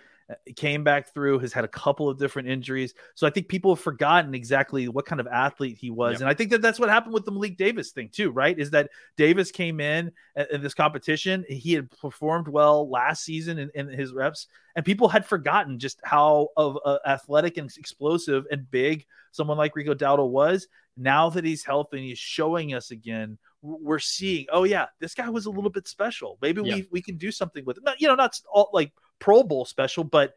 Came 0.56 0.84
back 0.84 1.14
through, 1.14 1.40
has 1.40 1.54
had 1.54 1.64
a 1.64 1.70
couple 1.70 2.10
of 2.10 2.20
different 2.20 2.50
injuries. 2.50 2.94
So 3.16 3.26
I 3.26 3.30
think 3.30 3.48
people 3.48 3.74
have 3.74 3.84
forgotten 3.84 4.36
exactly 4.36 4.88
what 4.88 5.06
kind 5.06 5.22
of 5.22 5.28
athlete 5.28 5.78
he 5.80 5.90
was. 5.90 6.14
Yep. 6.14 6.22
And 6.22 6.30
I 6.30 6.34
think 6.34 6.52
that 6.52 6.62
that's 6.62 6.80
what 6.80 6.90
happened 6.90 7.14
with 7.14 7.26
the 7.26 7.32
Malik 7.32 7.58
Davis 7.58 7.92
thing, 7.92 8.10
too, 8.12 8.32
right? 8.32 8.58
Is 8.58 8.72
that 8.72 8.90
Davis 9.16 9.52
came 9.52 9.80
in 9.80 10.12
in 10.52 10.62
this 10.62 10.74
competition. 10.74 11.46
He 11.48 11.74
had 11.74 11.90
performed 11.92 12.48
well 12.48 12.90
last 12.90 13.24
season 13.24 13.58
in, 13.58 13.72
in 13.74 13.88
his 13.88 14.14
reps, 14.14 14.48
and 14.76 14.84
people 14.84 15.08
had 15.08 15.26
forgotten 15.26 15.80
just 15.80 16.00
how 16.04 16.50
of 16.58 16.78
uh, 16.84 17.00
athletic 17.06 17.58
and 17.58 17.72
explosive 17.78 18.46
and 18.52 18.70
big 18.70 19.06
someone 19.32 19.58
like 19.58 19.76
Rico 19.76 19.94
Dowdle 19.94 20.30
was. 20.30 20.68
Now 20.98 21.30
that 21.30 21.46
he's 21.46 21.64
healthy 21.64 21.98
and 21.98 22.06
he's 22.06 22.18
showing 22.18 22.74
us 22.74 22.92
again 22.92 23.38
we're 23.62 24.00
seeing, 24.00 24.46
oh 24.52 24.64
yeah, 24.64 24.86
this 25.00 25.14
guy 25.14 25.30
was 25.30 25.46
a 25.46 25.50
little 25.50 25.70
bit 25.70 25.88
special. 25.88 26.38
Maybe 26.42 26.62
we 26.62 26.88
we 26.92 27.02
can 27.02 27.18
do 27.18 27.32
something 27.32 27.66
with 27.66 27.78
it. 27.78 27.84
Not, 27.84 28.00
you 28.00 28.08
know, 28.08 28.16
not 28.16 28.40
all 28.52 28.70
like 28.74 28.92
Pro 29.20 29.44
Bowl 29.44 29.66
special, 29.66 30.04
but 30.04 30.34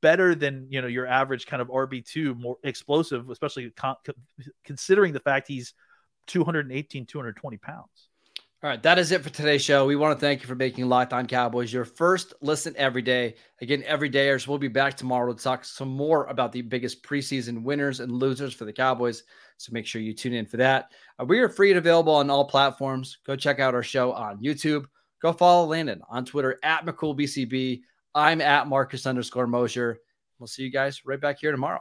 better 0.00 0.34
than 0.34 0.66
you 0.70 0.80
know 0.82 0.88
your 0.88 1.06
average 1.06 1.46
kind 1.46 1.62
of 1.62 1.68
RB 1.68 2.04
two, 2.04 2.34
more 2.34 2.56
explosive, 2.64 3.28
especially 3.30 3.70
con- 3.70 3.96
considering 4.64 5.12
the 5.12 5.20
fact 5.20 5.48
he's 5.48 5.74
218, 6.26 7.06
220 7.06 7.56
pounds. 7.58 8.08
All 8.62 8.68
right, 8.68 8.82
that 8.82 8.98
is 8.98 9.10
it 9.10 9.22
for 9.22 9.30
today's 9.30 9.62
show. 9.62 9.86
We 9.86 9.96
want 9.96 10.18
to 10.18 10.20
thank 10.20 10.42
you 10.42 10.46
for 10.46 10.54
making 10.54 10.86
Locked 10.86 11.14
On 11.14 11.26
Cowboys 11.26 11.72
your 11.72 11.86
first 11.86 12.34
listen 12.42 12.74
every 12.76 13.00
day. 13.00 13.36
Again, 13.62 13.82
every 13.86 14.10
dayers. 14.10 14.46
We'll 14.46 14.58
be 14.58 14.68
back 14.68 14.98
tomorrow 14.98 15.32
to 15.32 15.42
talk 15.42 15.64
some 15.64 15.88
more 15.88 16.26
about 16.26 16.52
the 16.52 16.60
biggest 16.60 17.02
preseason 17.02 17.62
winners 17.62 18.00
and 18.00 18.12
losers 18.12 18.52
for 18.52 18.66
the 18.66 18.72
Cowboys. 18.72 19.22
So 19.56 19.72
make 19.72 19.86
sure 19.86 20.02
you 20.02 20.12
tune 20.12 20.34
in 20.34 20.44
for 20.44 20.58
that. 20.58 20.92
Uh, 21.18 21.24
we 21.24 21.38
are 21.38 21.48
free 21.48 21.70
and 21.70 21.78
available 21.78 22.14
on 22.14 22.28
all 22.28 22.44
platforms. 22.44 23.16
Go 23.26 23.34
check 23.34 23.60
out 23.60 23.74
our 23.74 23.82
show 23.82 24.12
on 24.12 24.42
YouTube. 24.42 24.84
Go 25.22 25.32
follow 25.32 25.66
Landon 25.66 26.02
on 26.10 26.26
Twitter 26.26 26.58
at 26.62 26.84
McCoolBCB. 26.84 27.80
I'm 28.14 28.40
at 28.40 28.66
Marcus 28.66 29.06
underscore 29.06 29.46
Mosher. 29.46 29.98
We'll 30.38 30.46
see 30.46 30.62
you 30.62 30.70
guys 30.70 31.02
right 31.04 31.20
back 31.20 31.38
here 31.40 31.52
tomorrow. 31.52 31.80